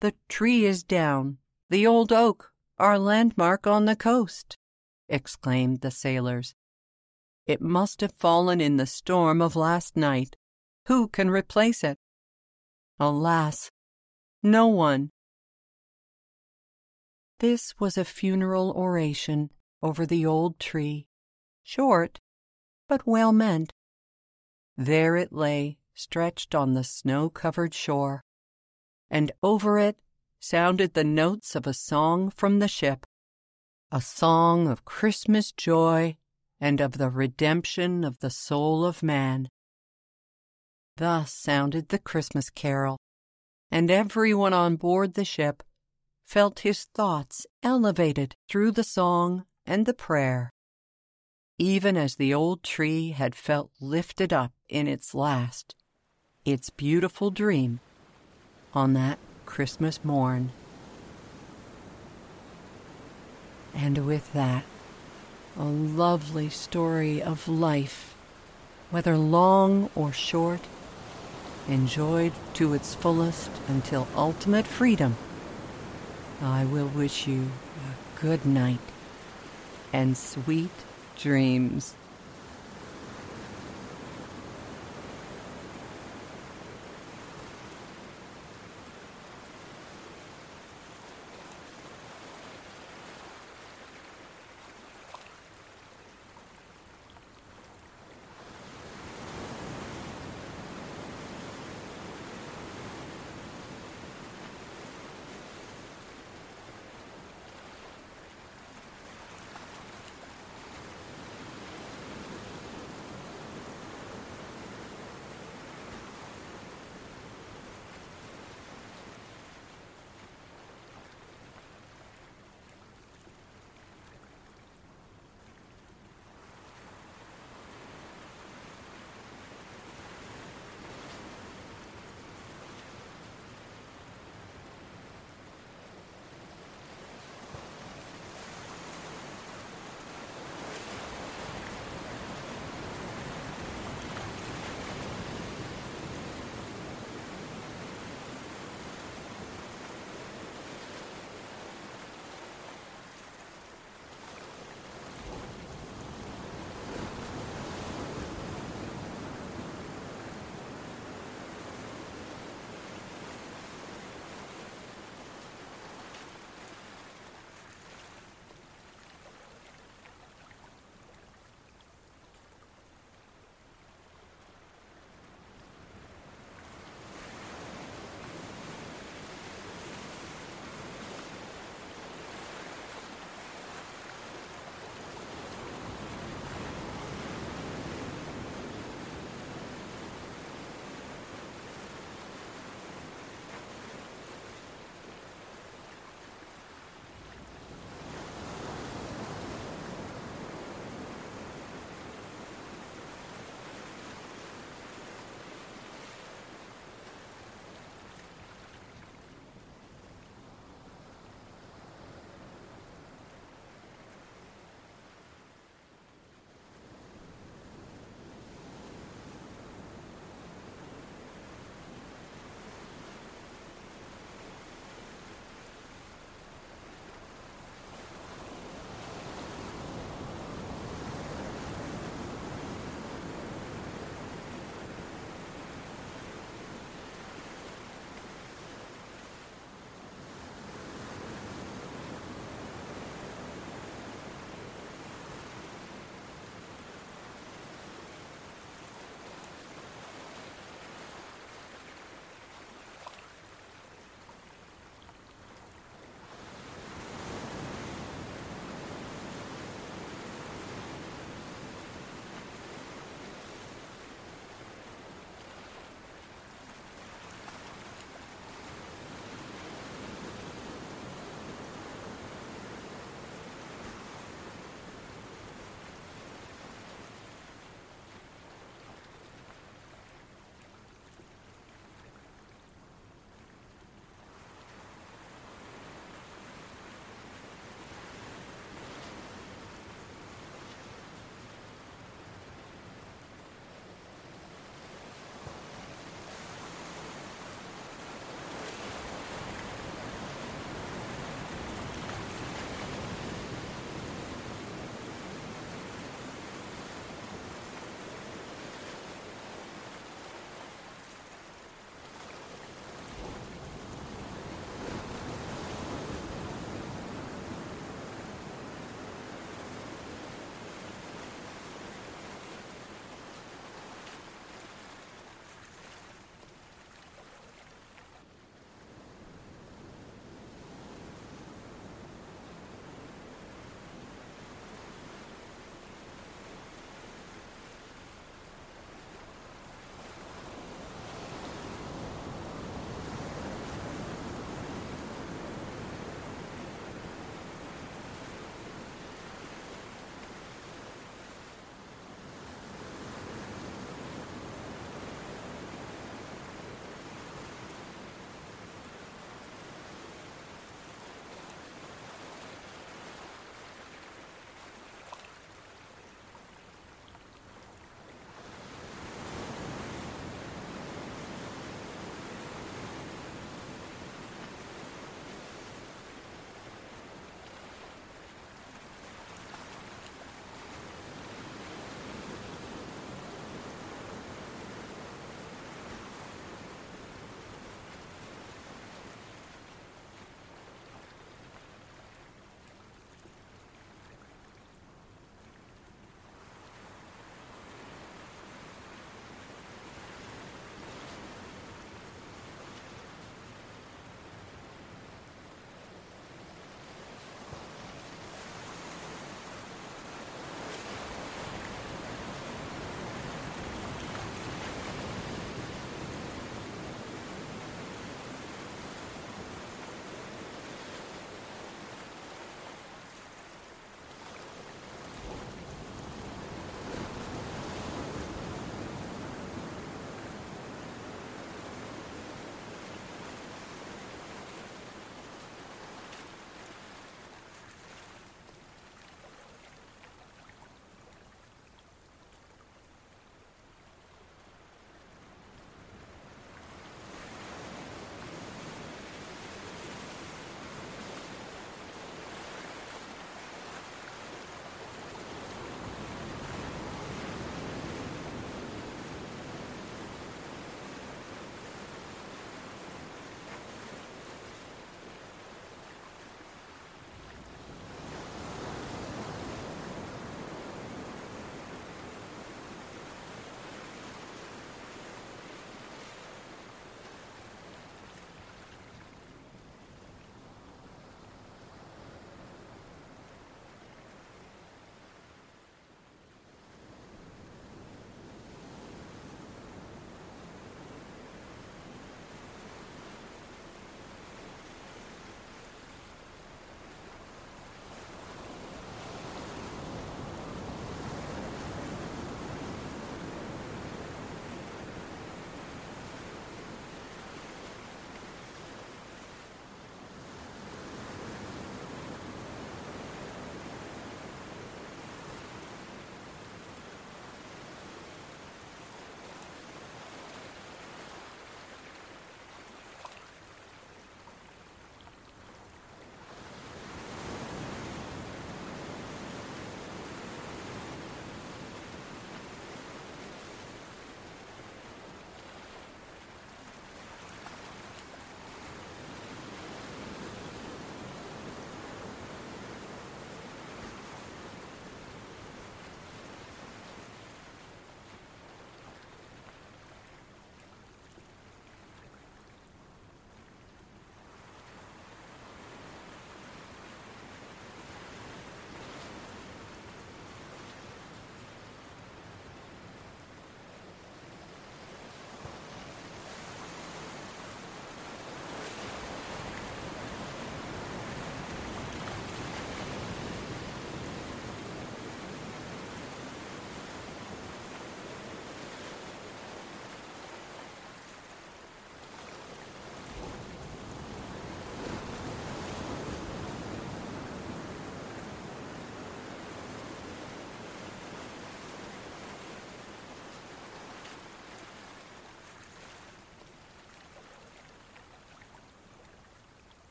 The 0.00 0.14
tree 0.28 0.64
is 0.64 0.84
down, 0.84 1.38
the 1.70 1.86
old 1.86 2.12
oak, 2.12 2.52
our 2.78 2.98
landmark 2.98 3.66
on 3.66 3.86
the 3.86 3.96
coast, 3.96 4.56
exclaimed 5.08 5.80
the 5.80 5.90
sailors. 5.90 6.54
It 7.46 7.60
must 7.60 8.02
have 8.02 8.12
fallen 8.12 8.60
in 8.60 8.76
the 8.76 8.86
storm 8.86 9.42
of 9.42 9.56
last 9.56 9.96
night. 9.96 10.36
Who 10.86 11.08
can 11.08 11.30
replace 11.30 11.82
it? 11.82 11.98
Alas, 13.00 13.70
no 14.42 14.66
one. 14.68 15.10
This 17.40 17.74
was 17.80 17.96
a 17.96 18.04
funeral 18.04 18.70
oration 18.72 19.50
over 19.82 20.04
the 20.06 20.24
old 20.26 20.58
tree, 20.58 21.06
short, 21.62 22.20
but 22.88 23.06
well 23.06 23.32
meant. 23.32 23.72
There 24.76 25.16
it 25.16 25.32
lay, 25.32 25.78
stretched 25.94 26.54
on 26.54 26.74
the 26.74 26.84
snow 26.84 27.28
covered 27.28 27.74
shore, 27.74 28.22
and 29.10 29.32
over 29.42 29.78
it 29.78 29.98
sounded 30.40 30.94
the 30.94 31.04
notes 31.04 31.54
of 31.56 31.66
a 31.66 31.74
song 31.74 32.30
from 32.30 32.58
the 32.58 32.68
ship, 32.68 33.06
a 33.90 34.00
song 34.00 34.68
of 34.68 34.84
Christmas 34.84 35.52
joy 35.52 36.16
and 36.60 36.80
of 36.80 36.98
the 36.98 37.10
redemption 37.10 38.04
of 38.04 38.18
the 38.20 38.30
soul 38.30 38.84
of 38.84 39.02
man. 39.02 39.48
Thus 40.96 41.32
sounded 41.32 41.88
the 41.88 41.98
Christmas 41.98 42.50
carol, 42.50 42.98
and 43.70 43.90
everyone 43.90 44.52
on 44.52 44.76
board 44.76 45.14
the 45.14 45.24
ship 45.24 45.62
felt 46.24 46.60
his 46.60 46.84
thoughts 46.84 47.46
elevated 47.62 48.36
through 48.48 48.72
the 48.72 48.84
song 48.84 49.44
and 49.68 49.84
the 49.84 49.92
prayer, 49.92 50.50
even 51.58 51.94
as 51.94 52.16
the 52.16 52.32
old 52.32 52.62
tree 52.62 53.10
had 53.10 53.34
felt 53.34 53.70
lifted 53.80 54.32
up 54.32 54.50
in 54.70 54.88
its 54.88 55.14
last, 55.14 55.74
its 56.46 56.70
beautiful 56.70 57.30
dream, 57.30 57.78
on 58.72 58.94
that 58.94 59.18
Christmas 59.44 60.02
morn. 60.02 60.52
And 63.74 64.06
with 64.06 64.32
that, 64.32 64.64
a 65.58 65.64
lovely 65.64 66.48
story 66.48 67.22
of 67.22 67.46
life, 67.46 68.14
whether 68.90 69.18
long 69.18 69.90
or 69.94 70.12
short, 70.12 70.60
enjoyed 71.68 72.32
to 72.54 72.72
its 72.72 72.94
fullest 72.94 73.50
until 73.68 74.08
ultimate 74.16 74.66
freedom. 74.66 75.16
I 76.40 76.64
will 76.64 76.88
wish 76.88 77.26
you 77.26 77.50
a 77.76 78.20
good 78.20 78.46
night 78.46 78.80
and 79.92 80.16
sweet 80.16 80.86
dreams. 81.16 81.96